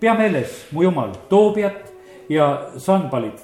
pea 0.00 0.14
meeles, 0.14 0.66
mu 0.72 0.82
jumal, 0.82 1.12
Toobiat 1.28 1.92
ja 2.28 2.70
Sanbalit, 2.78 3.40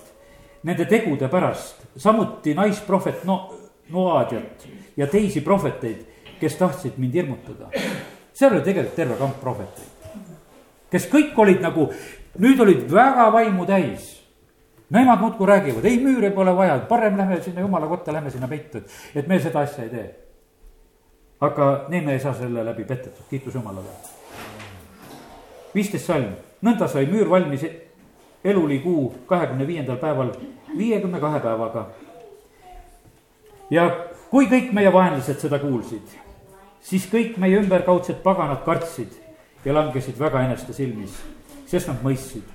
nende 0.63 0.85
tegude 0.85 1.29
pärast 1.29 1.81
samuti 1.97 2.55
naisprohvet 2.55 3.25
no-, 3.25 3.55
Noadiat 3.91 4.67
ja 4.97 5.07
teisi 5.07 5.41
prohveteid, 5.41 6.05
kes 6.41 6.57
tahtsid 6.57 6.93
mind 6.97 7.15
hirmutada. 7.15 7.71
seal 8.33 8.53
oli 8.53 8.63
tegelikult 8.65 8.97
terve 8.97 9.17
kamp 9.19 9.41
prohveteid, 9.41 10.13
kes 10.91 11.09
kõik 11.13 11.39
olid 11.39 11.61
nagu, 11.61 11.91
nüüd 12.39 12.61
olid 12.61 12.87
väga 12.93 13.33
vaimu 13.33 13.67
täis. 13.67 14.17
Nemad 14.91 15.21
muudkui 15.23 15.47
räägivad, 15.47 15.85
ei 15.87 16.01
müüre 16.03 16.33
pole 16.35 16.51
vaja, 16.57 16.79
parem 16.89 17.19
lähme 17.19 17.41
sinna 17.43 17.61
jumala 17.61 17.87
kotta, 17.87 18.13
lähme 18.13 18.31
sinna 18.31 18.49
peitu, 18.49 18.79
et, 18.79 18.91
et 19.15 19.29
me 19.29 19.39
seda 19.41 19.61
asja 19.61 19.85
ei 19.85 19.91
tee. 19.91 20.09
aga 21.41 21.87
Neeme 21.89 22.13
ei 22.13 22.21
saa 22.21 22.35
selle 22.35 22.65
läbi 22.65 22.85
petetud, 22.85 23.25
kiitus 23.31 23.55
Jumalale. 23.55 23.87
viisteist 25.75 26.07
salm, 26.07 26.35
nõnda 26.63 26.89
sai 26.89 27.07
müür 27.07 27.31
valmis 27.31 27.65
elulikuu 28.45 29.15
kahekümne 29.27 29.67
viiendal 29.67 29.97
päeval 29.97 30.35
viiekümne 30.79 31.21
kahe 31.21 31.41
päevaga. 31.41 31.87
ja 33.71 33.91
kui 34.31 34.47
kõik 34.47 34.73
meie 34.73 34.93
vaenlased 34.93 35.39
seda 35.39 35.59
kuulsid, 35.59 36.17
siis 36.81 37.07
kõik 37.11 37.37
meie 37.39 37.59
ümberkaudsed 37.61 38.23
paganad 38.23 38.65
kartsid 38.65 39.13
ja 39.65 39.75
langesid 39.75 40.19
väga 40.19 40.43
eneste 40.49 40.73
silmis, 40.73 41.15
sest 41.71 41.91
nad 41.91 42.01
mõistsid, 42.03 42.47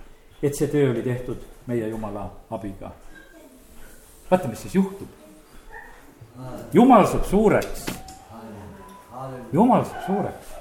et 0.44 0.56
see 0.56 0.68
töö 0.68 0.92
oli 0.92 1.04
tehtud 1.06 1.44
meie 1.70 1.88
jumala 1.90 2.28
abiga. 2.52 2.92
vaata, 4.32 4.48
mis 4.48 4.62
siis 4.62 4.76
juhtub. 4.76 5.08
jumal 6.74 7.08
saab 7.08 7.26
suureks. 7.26 7.86
jumal 9.54 9.86
saab 9.86 10.06
suureks. 10.06 10.52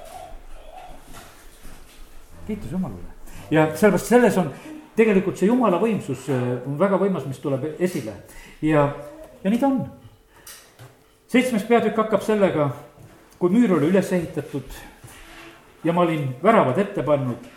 kiitus 2.47 2.71
Jumalale 2.71 3.15
ja 3.51 3.67
sellepärast 3.75 4.05
selles 4.05 4.37
on 4.37 4.49
tegelikult 4.95 5.37
see 5.37 5.49
jumala 5.49 5.79
võimsus 5.81 6.29
äh, 6.31 6.41
on 6.65 6.79
väga 6.79 6.97
võimas, 7.01 7.25
mis 7.27 7.39
tuleb 7.43 7.67
esile 7.79 8.15
ja, 8.61 8.87
ja 9.43 9.51
nii 9.51 9.61
ta 9.61 9.67
on. 9.67 9.83
seitsmes 11.27 11.65
peatükk 11.67 11.99
hakkab 12.05 12.23
sellega, 12.23 12.69
kui 13.39 13.51
müür 13.53 13.77
oli 13.77 13.91
üles 13.91 14.11
ehitatud 14.15 14.79
ja 15.83 15.93
ma 15.93 16.05
olin 16.05 16.29
väravad 16.43 16.79
ette 16.81 17.03
pannud, 17.05 17.49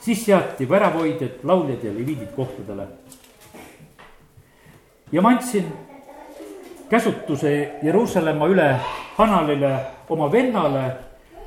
siis 0.00 0.24
seati 0.24 0.68
väravoidjad, 0.68 1.42
lauljad 1.42 1.84
ja 1.84 1.92
leviidid 1.92 2.32
kohtadele. 2.36 2.86
ja 5.12 5.22
ma 5.22 5.28
andsin 5.28 5.72
käsutuse 6.88 7.72
Jeruusalemma 7.82 8.46
üle 8.46 8.76
Hanalile, 9.16 9.76
oma 10.08 10.32
vennale 10.32 10.96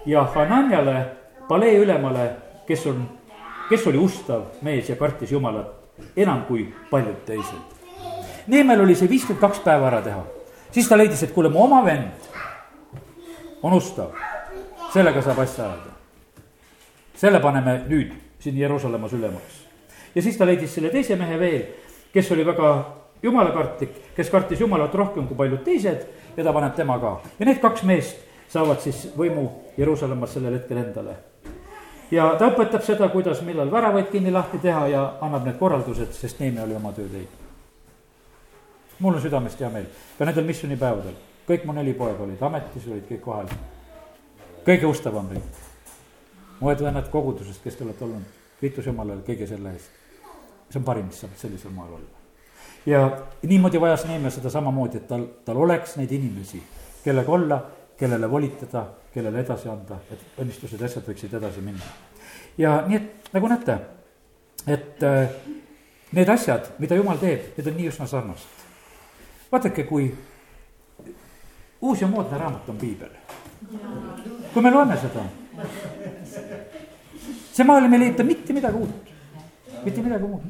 ja 0.05 0.23
Hananjale, 0.23 1.05
palee 1.47 1.77
ülemale, 1.77 2.29
kes 2.67 2.87
on 2.87 3.07
kes 3.69 3.87
oli 3.87 3.97
ustav 3.97 4.43
mees 4.61 4.89
ja 4.89 4.95
kartis 4.95 5.31
Jumalat 5.31 5.71
enam 6.17 6.43
kui 6.47 6.67
paljud 6.89 7.23
teised. 7.25 7.61
Neemel 8.47 8.83
oli 8.83 8.95
see 8.95 9.09
viiskümmend 9.09 9.41
kaks 9.41 9.61
päeva 9.63 9.87
ära 9.87 10.01
teha, 10.03 10.23
siis 10.71 10.89
ta 10.89 10.97
leidis, 10.97 11.23
et 11.23 11.31
kuule, 11.31 11.49
mu 11.49 11.63
oma 11.63 11.83
vend 11.85 12.27
on 13.63 13.77
ustav, 13.77 14.11
sellega 14.93 15.21
saab 15.23 15.39
asja 15.45 15.65
ajada. 15.69 15.93
selle 17.15 17.39
paneme 17.39 17.77
nüüd 17.87 18.11
siin 18.43 18.57
Jeruusalemmas 18.57 19.13
ülemaks. 19.13 19.63
ja 20.15 20.21
siis 20.21 20.37
ta 20.37 20.45
leidis 20.45 20.75
selle 20.75 20.89
teise 20.89 21.15
mehe 21.15 21.39
veel, 21.39 21.63
kes 22.13 22.31
oli 22.31 22.45
väga 22.45 22.73
jumalakartlik, 23.23 24.15
kes 24.15 24.29
kartis 24.29 24.59
Jumalat 24.59 24.95
rohkem 24.95 25.27
kui 25.27 25.37
paljud 25.37 25.63
teised 25.63 26.05
ja 26.37 26.43
ta 26.43 26.53
paneb 26.53 26.75
tema 26.75 26.99
ka. 26.99 27.19
ja 27.39 27.45
need 27.45 27.61
kaks 27.63 27.83
meest 27.83 28.19
saavad 28.53 28.81
siis 28.83 29.07
võimu 29.17 29.47
Jeruusalemmas 29.77 30.33
sellel 30.35 30.59
hetkel 30.59 30.77
endale. 30.77 31.15
ja 32.11 32.33
ta 32.39 32.51
õpetab 32.51 32.83
seda, 32.85 33.09
kuidas, 33.09 33.41
millal 33.41 33.71
väravaid 33.71 34.11
kinni 34.11 34.31
lahti 34.31 34.59
teha 34.61 34.87
ja 34.87 35.05
annab 35.21 35.47
need 35.47 35.57
korraldused, 35.59 36.13
sest 36.13 36.39
Neeme 36.39 36.63
oli 36.63 36.75
oma 36.75 36.91
töö 36.91 37.07
teinud. 37.07 37.41
mul 38.99 39.15
on 39.15 39.21
südamest 39.21 39.59
hea 39.59 39.69
meel, 39.69 39.87
ka 40.17 40.25
nendel 40.25 40.45
missioonipäevadel, 40.45 41.15
kõik 41.47 41.65
mu 41.65 41.73
neli 41.73 41.93
poega 41.93 42.23
olid 42.23 42.41
ametis, 42.41 42.87
olid 42.87 43.07
kõik 43.09 43.21
kohal. 43.21 43.47
kõige 44.65 44.85
ustavam 44.85 45.29
riik. 45.31 45.62
Mu 46.63 46.71
õed-vennad 46.71 47.11
kogudusest, 47.11 47.59
kes 47.63 47.77
te 47.77 47.83
olete 47.83 48.07
olnud, 48.07 48.41
kiitus 48.63 48.87
Jumalale 48.87 49.21
kõige 49.27 49.47
selle 49.49 49.75
eest. 49.75 50.01
see 50.71 50.79
on 50.79 50.85
parim, 50.87 51.05
mis 51.11 51.19
saab 51.21 51.35
sellisel 51.37 51.75
moel 51.75 51.97
olla 51.99 52.23
ja 52.85 53.17
niimoodi 53.47 53.81
vajas 53.81 54.05
Neemia 54.05 54.29
seda 54.31 54.49
samamoodi, 54.49 54.97
et 54.97 55.07
tal, 55.07 55.25
tal 55.45 55.57
oleks 55.57 55.95
neid 55.97 56.11
inimesi, 56.11 56.61
kellega 57.03 57.31
olla, 57.31 57.59
kellele 57.97 58.29
volitada, 58.31 58.85
kellele 59.13 59.39
edasi 59.39 59.69
anda, 59.69 59.99
et 60.11 60.41
õnnistused 60.41 60.81
ja 60.81 60.89
asjad 60.89 61.07
võiksid 61.07 61.35
edasi 61.39 61.61
minna. 61.61 61.91
ja 62.57 62.81
nii, 62.87 62.97
et 62.97 63.33
nagu 63.33 63.51
näete, 63.51 63.77
et 64.67 65.03
äh, 65.03 65.37
need 66.11 66.29
asjad, 66.29 66.73
mida 66.79 66.95
jumal 66.99 67.21
teeb, 67.21 67.53
need 67.57 67.71
on 67.71 67.79
nii 67.79 67.89
üsna 67.91 68.07
sarnased. 68.07 68.67
vaadake, 69.51 69.83
kui 69.87 70.11
uus 71.81 72.01
ja 72.01 72.07
moodne 72.07 72.37
raamat 72.37 72.69
on 72.69 72.77
piibel. 72.77 73.15
kui 74.53 74.61
me 74.61 74.71
loeme 74.71 74.97
seda, 74.97 75.23
see 77.53 77.65
maailm 77.67 77.93
ei 77.93 77.99
leita 78.07 78.25
mitte 78.27 78.53
midagi 78.53 78.77
uut, 78.77 79.13
mitte 79.85 80.01
midagi 80.01 80.27
muud. 80.27 80.43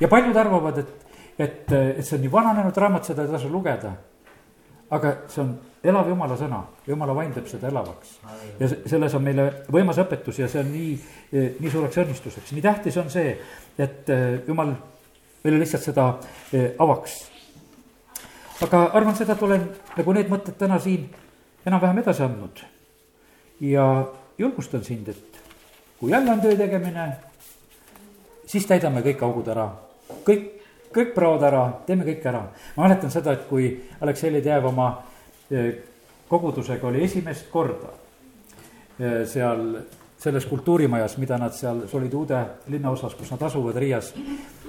ja 0.00 0.08
paljud 0.08 0.36
arvavad, 0.36 0.78
et 0.78 1.00
et, 1.40 1.72
et 1.72 2.04
see 2.04 2.18
on 2.18 2.24
nii 2.24 2.32
vananenud 2.32 2.76
raamat, 2.76 3.06
seda 3.08 3.24
ei 3.24 3.32
tasu 3.32 3.50
lugeda. 3.52 3.94
aga 4.90 5.10
see 5.30 5.42
on 5.44 5.50
elav 5.86 6.08
jumala 6.10 6.34
sõna, 6.36 6.58
jumala 6.86 7.14
vaim 7.14 7.32
teeb 7.32 7.46
seda 7.48 7.68
elavaks. 7.70 8.16
ja 8.60 8.68
selles 8.68 9.14
on 9.14 9.24
meile 9.24 9.46
võimas 9.72 10.00
õpetus 10.02 10.40
ja 10.42 10.48
see 10.50 10.60
on 10.60 10.72
nii, 10.72 10.92
nii 11.60 11.72
suureks 11.72 12.00
õnnistuseks, 12.02 12.52
nii 12.56 12.64
tähtis 12.64 12.98
on 13.00 13.10
see, 13.12 13.36
et 13.78 14.10
eh, 14.10 14.40
jumal 14.48 14.74
meile 15.44 15.62
lihtsalt 15.62 15.86
seda 15.88 16.06
eh, 16.52 16.74
avaks. 16.78 17.16
aga 18.66 18.84
arvan 18.98 19.16
seda, 19.16 19.38
et 19.38 19.48
olen 19.48 19.68
nagu 19.96 20.16
need 20.16 20.32
mõtted 20.32 20.58
täna 20.60 20.80
siin 20.82 21.08
enam-vähem 21.66 22.02
edasi 22.04 22.26
andnud. 22.26 22.64
ja 23.60 23.86
julgustan 24.38 24.84
sind, 24.84 25.08
et 25.08 25.39
kui 26.00 26.10
jälle 26.10 26.32
on 26.32 26.40
töö 26.40 26.56
tegemine, 26.56 27.12
siis 28.46 28.66
täidame 28.66 29.04
kõik 29.04 29.22
augud 29.22 29.48
ära, 29.52 29.68
kõik 30.24 30.60
kõik 30.94 31.14
praod 31.14 31.42
ära, 31.46 31.62
teeme 31.86 32.04
kõik 32.06 32.26
ära. 32.26 32.42
ma 32.76 32.82
mäletan 32.82 33.10
seda, 33.10 33.32
et 33.32 33.46
kui 33.48 33.70
Aleksei 34.00 34.32
Ledev 34.32 34.66
oma 34.66 34.90
eh, 35.50 35.74
kogudusega 36.28 36.86
oli 36.86 37.04
esimest 37.04 37.50
korda 37.50 37.92
eh, 38.98 39.26
seal 39.26 39.76
selles 40.20 40.44
kultuurimajas, 40.46 41.16
mida 41.16 41.38
nad 41.40 41.54
seal, 41.56 41.86
see 41.88 41.96
oli 41.96 42.10
Uude 42.12 42.40
linnaosas, 42.68 43.14
kus 43.16 43.30
nad 43.32 43.40
asuvad 43.46 43.78
Riias, 43.80 44.10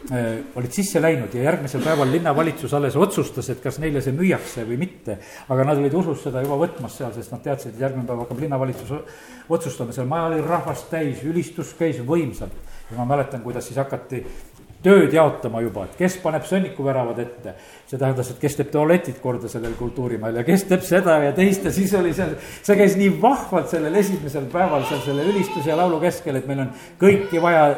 eh, 0.08 0.30
olid 0.56 0.72
sisse 0.72 1.02
läinud 1.04 1.34
ja 1.36 1.44
järgmisel 1.50 1.84
päeval 1.84 2.08
linnavalitsus 2.12 2.74
alles 2.78 2.96
otsustas, 2.96 3.50
et 3.52 3.60
kas 3.64 3.82
neile 3.84 4.02
see 4.02 4.16
müüakse 4.16 4.64
või 4.68 4.80
mitte. 4.80 5.18
aga 5.50 5.66
nad 5.68 5.78
olid 5.78 5.94
usus 5.94 6.24
seda 6.24 6.42
juba 6.42 6.56
võtmas 6.62 6.96
seal, 6.98 7.12
sest 7.14 7.36
nad 7.36 7.44
teadsid, 7.44 7.76
et 7.76 7.84
järgmine 7.84 8.08
päev 8.08 8.24
hakkab 8.24 8.40
linnavalitsus 8.40 8.94
otsustama, 9.50 9.92
seal 9.92 10.08
maja 10.08 10.30
oli 10.32 10.42
rahvast 10.42 10.90
täis, 10.90 11.24
ülistus 11.24 11.74
käis 11.78 12.00
võimsalt. 12.00 12.56
ja 12.92 12.98
ma 12.98 13.06
mäletan, 13.06 13.42
kuidas 13.42 13.68
siis 13.68 13.78
hakati 13.78 14.26
tööd 14.84 15.14
jaotama 15.14 15.62
juba, 15.62 15.86
et 15.86 15.98
kes 16.00 16.18
paneb 16.24 16.46
sõnnikuväravad 16.48 17.20
ette. 17.22 17.54
see 17.88 18.00
tähendas, 18.00 18.30
et 18.32 18.40
kes 18.40 18.56
teeb 18.56 18.72
tualetid 18.72 19.20
korda 19.22 19.50
sellel 19.52 19.74
kultuurimaal 19.78 20.40
ja 20.40 20.44
kes 20.48 20.64
teeb 20.70 20.82
seda 20.88 21.18
ja 21.26 21.34
teist 21.36 21.66
ja 21.66 21.72
siis 21.72 21.94
oli 21.94 22.14
seal, 22.16 22.34
see 22.40 22.78
käis 22.80 22.96
nii 22.98 23.12
vahvalt 23.22 23.70
sellel 23.70 23.96
esimesel 24.00 24.48
päeval 24.52 24.86
seal 24.90 25.04
selle 25.06 25.26
ülistuse 25.28 25.70
ja 25.70 25.78
laulu 25.78 26.00
keskel, 26.02 26.40
et 26.40 26.48
meil 26.48 26.64
on 26.66 26.72
kõiki 27.02 27.42
vaja, 27.44 27.76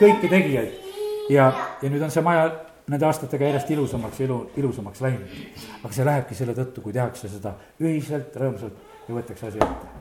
kõiki 0.00 0.32
tegijaid. 0.32 0.90
ja, 1.30 1.52
ja 1.82 1.90
nüüd 1.92 2.02
on 2.02 2.10
see 2.10 2.24
maja 2.24 2.50
nende 2.90 3.06
aastatega 3.06 3.50
järjest 3.52 3.70
ilusamaks 3.70 4.20
ja 4.20 4.26
ilu, 4.26 4.40
ilusamaks 4.56 5.00
läinud. 5.06 5.38
aga 5.84 5.92
see 5.94 6.08
lähebki 6.08 6.34
selle 6.34 6.56
tõttu, 6.58 6.82
kui 6.82 6.96
tehakse 6.96 7.30
seda 7.30 7.54
ühiselt, 7.80 8.34
rõõmsalt 8.34 9.06
ja 9.06 9.14
võetakse 9.14 9.52
asi 9.52 9.62
ette. 9.62 9.94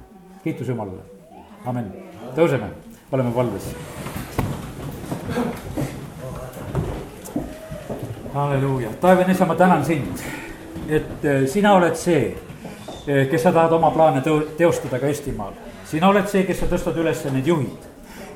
kiitus 0.43 0.73
Jumalale, 0.73 1.05
amin, 1.69 1.91
tõuseme, 2.35 2.73
oleme 3.11 3.35
valves 3.35 3.73
halleluuja, 8.33 8.89
taevane 9.01 9.31
isa, 9.31 9.45
ma 9.45 9.55
tänan 9.55 9.85
sind, 9.85 10.21
et 10.89 11.25
eh, 11.25 11.47
sina 11.47 11.73
oled 11.73 11.95
see, 11.95 12.37
eh, 13.07 13.27
kes 13.29 13.43
sa 13.43 13.51
tahad 13.51 13.73
oma 13.73 13.91
plaane 13.91 14.21
teostada 14.57 14.99
ka 14.99 15.07
Eestimaal. 15.07 15.53
sina 15.85 16.09
oled 16.09 16.27
see, 16.27 16.43
kes 16.43 16.59
sa 16.59 16.65
tõstad 16.69 16.97
üles 16.97 17.25
need 17.31 17.47
juhid. 17.47 17.87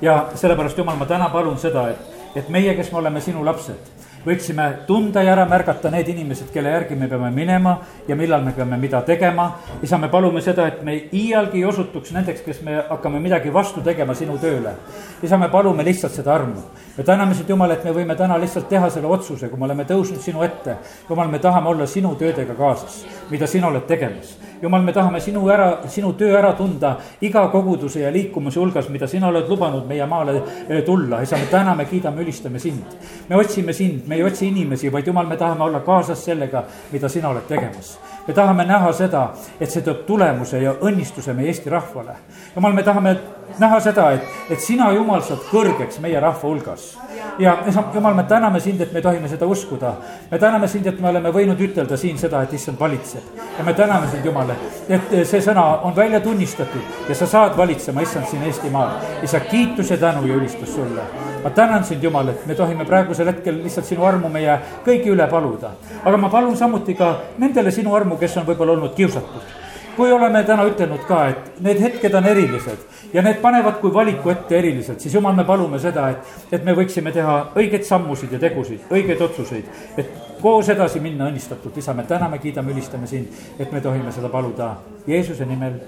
ja 0.01 0.29
sellepärast, 0.35 0.77
Jumal, 0.77 0.97
ma 0.97 1.05
täna 1.05 1.29
palun 1.29 1.57
seda, 1.57 1.89
et, 1.89 2.31
et 2.35 2.49
meie, 2.49 2.75
kes 2.75 2.91
me 2.91 2.97
oleme 2.97 3.21
sinu 3.21 3.45
lapsed 3.45 3.93
võiksime 4.25 4.67
tunda 4.87 5.21
ja 5.23 5.33
ära 5.35 5.43
märgata 5.49 5.91
need 5.91 6.07
inimesed, 6.13 6.47
kelle 6.53 6.71
järgi 6.71 6.95
me 6.95 7.09
peame 7.11 7.29
minema 7.35 7.75
ja 8.07 8.15
millal 8.15 8.43
me 8.43 8.53
peame 8.55 8.77
mida 8.79 9.01
tegema. 9.01 9.49
isa, 9.83 9.97
me 9.97 10.09
palume 10.09 10.41
seda, 10.41 10.67
et 10.67 10.83
me 10.83 10.95
iialgi 11.11 11.59
ei 11.59 11.65
osutuks 11.65 12.13
nendeks, 12.15 12.41
kes 12.41 12.61
me 12.63 12.77
hakkame 12.89 13.19
midagi 13.19 13.53
vastu 13.53 13.81
tegema 13.81 14.15
sinu 14.15 14.37
tööle. 14.37 14.75
isa, 15.23 15.37
me 15.37 15.49
palume 15.49 15.83
lihtsalt 15.83 16.13
seda 16.13 16.33
armu. 16.35 16.63
Me 16.97 17.03
täname 17.03 17.35
sind, 17.35 17.49
Jumal, 17.49 17.71
et 17.71 17.83
me 17.83 17.91
võime 17.91 18.15
täna 18.15 18.37
lihtsalt 18.41 18.69
teha 18.69 18.89
selle 18.89 19.07
otsuse, 19.07 19.49
kui 19.49 19.59
me 19.59 19.65
oleme 19.65 19.85
tõusnud 19.89 20.21
sinu 20.21 20.43
ette. 20.43 20.77
Jumal, 21.09 21.27
me 21.27 21.39
tahame 21.39 21.69
olla 21.69 21.87
sinu 21.87 22.15
töödega 22.15 22.55
kaasas, 22.55 23.03
mida 23.31 23.47
sina 23.47 23.67
oled 23.67 23.87
tegemas 23.87 24.37
jumal, 24.63 24.81
me 24.81 24.93
tahame 24.93 25.19
sinu 25.19 25.43
ära, 25.51 25.67
sinu 25.91 26.13
töö 26.17 26.37
ära 26.39 26.53
tunda 26.57 26.93
iga 27.21 27.43
koguduse 27.51 28.03
ja 28.03 28.11
liikumise 28.13 28.61
hulgas, 28.61 28.87
mida 28.93 29.07
sina 29.11 29.27
oled 29.27 29.49
lubanud 29.51 29.87
meie 29.89 30.07
maale 30.07 30.37
eh, 30.39 30.81
tulla. 30.87 31.21
isa, 31.21 31.37
me 31.37 31.49
täname, 31.51 31.85
kiidame, 31.85 32.23
ülistame 32.23 32.59
sind. 32.59 32.97
me 33.29 33.35
otsime 33.35 33.73
sind, 33.73 34.07
me 34.07 34.15
ei 34.15 34.23
otsi 34.23 34.47
inimesi, 34.47 34.91
vaid 34.91 35.07
jumal, 35.07 35.27
me 35.27 35.37
tahame 35.37 35.63
olla 35.63 35.83
kaasas 35.83 36.25
sellega, 36.25 36.63
mida 36.91 37.09
sina 37.09 37.29
oled 37.29 37.47
tegemas 37.47 37.97
me 38.27 38.33
tahame 38.33 38.65
näha 38.65 38.91
seda, 38.93 39.23
et 39.59 39.71
see 39.71 39.83
toob 39.83 40.05
tulemuse 40.07 40.61
ja 40.61 40.73
õnnistuse 40.81 41.33
meie 41.33 41.51
Eesti 41.51 41.69
rahvale. 41.69 42.15
jumal, 42.55 42.73
me 42.73 42.83
tahame 42.83 43.15
näha 43.59 43.79
seda, 43.83 44.11
et, 44.11 44.21
et 44.49 44.61
sina, 44.61 44.91
Jumal, 44.93 45.21
saad 45.21 45.43
kõrgeks 45.51 45.99
meie 46.01 46.19
rahva 46.19 46.47
hulgas. 46.47 46.97
ja 47.39 47.57
Jumal, 47.93 48.13
me 48.13 48.23
täname 48.23 48.59
sind, 48.59 48.81
et 48.81 48.93
me 48.93 49.01
tohime 49.01 49.27
seda 49.27 49.45
uskuda. 49.45 49.93
me 50.31 50.39
täname 50.39 50.67
sind, 50.67 50.87
et 50.87 50.99
me 50.99 51.09
oleme 51.09 51.31
võinud 51.31 51.59
ütelda 51.59 51.97
siin 51.97 52.17
seda, 52.17 52.43
et 52.43 52.53
issand 52.53 52.79
valitseb. 52.79 53.43
ja 53.57 53.63
me 53.63 53.73
täname 53.73 54.07
sind, 54.11 54.25
Jumal, 54.25 54.55
et 54.89 55.13
see 55.27 55.41
sõna 55.41 55.67
on 55.83 55.95
välja 55.95 56.19
tunnistatud 56.19 57.09
ja 57.09 57.15
sa 57.15 57.27
saad 57.27 57.57
valitsema, 57.57 58.01
issand, 58.01 58.27
siin 58.31 58.43
Eestimaal. 58.43 58.97
isa, 59.23 59.39
kiitus 59.39 59.91
ja 59.91 59.97
tänu 59.97 60.27
ja 60.27 60.35
ülistus 60.35 60.75
sulle. 60.75 61.32
Ma 61.43 61.49
tänan 61.49 61.83
sind, 61.83 62.03
Jumal, 62.03 62.29
et 62.29 62.45
me 62.47 62.55
tohime 62.55 62.85
praegusel 62.85 63.27
hetkel 63.27 63.59
lihtsalt 63.63 63.89
sinu 63.89 64.05
armu 64.05 64.29
meie 64.29 64.59
kõigi 64.85 65.11
üle 65.11 65.27
paluda. 65.31 65.73
aga 66.03 66.17
ma 66.17 66.29
palun 66.29 66.57
samuti 66.57 66.95
ka 66.95 67.17
nendele 67.37 67.71
sinu 67.71 67.95
armu, 67.95 68.17
kes 68.17 68.37
on 68.37 68.47
võib-olla 68.47 68.77
olnud 68.77 68.95
kiusatud 68.95 69.61
kui 69.95 70.11
oleme 70.11 70.43
täna 70.43 70.65
ütelnud 70.65 71.05
ka, 71.07 71.19
et 71.29 71.61
need 71.63 71.81
hetked 71.81 72.15
on 72.17 72.25
erilised 72.25 73.13
ja 73.13 73.21
need 73.25 73.39
panevad 73.43 73.79
kui 73.81 73.93
valiku 73.93 74.31
ette 74.33 74.57
eriliselt, 74.57 75.03
siis 75.03 75.13
jumal, 75.13 75.35
me 75.37 75.45
palume 75.45 75.79
seda, 75.81 76.07
et, 76.13 76.33
et 76.57 76.65
me 76.65 76.75
võiksime 76.77 77.13
teha 77.13 77.37
õigeid 77.59 77.85
sammusid 77.87 78.33
ja 78.33 78.41
tegusid, 78.41 78.87
õigeid 78.93 79.21
otsuseid. 79.21 79.69
et 79.97 80.17
koos 80.41 80.69
edasi 80.73 80.99
minna 81.03 81.29
õnnistatult, 81.29 81.77
isa, 81.77 81.93
me 81.93 82.07
täname, 82.09 82.41
kiidame, 82.41 82.73
ülistame 82.73 83.07
sind, 83.07 83.45
et 83.59 83.71
me 83.71 83.81
tohime 83.81 84.11
seda 84.11 84.33
paluda 84.33 84.75
Jeesuse 85.07 85.45
nimel, 85.45 85.79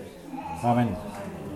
amin 0.63 0.93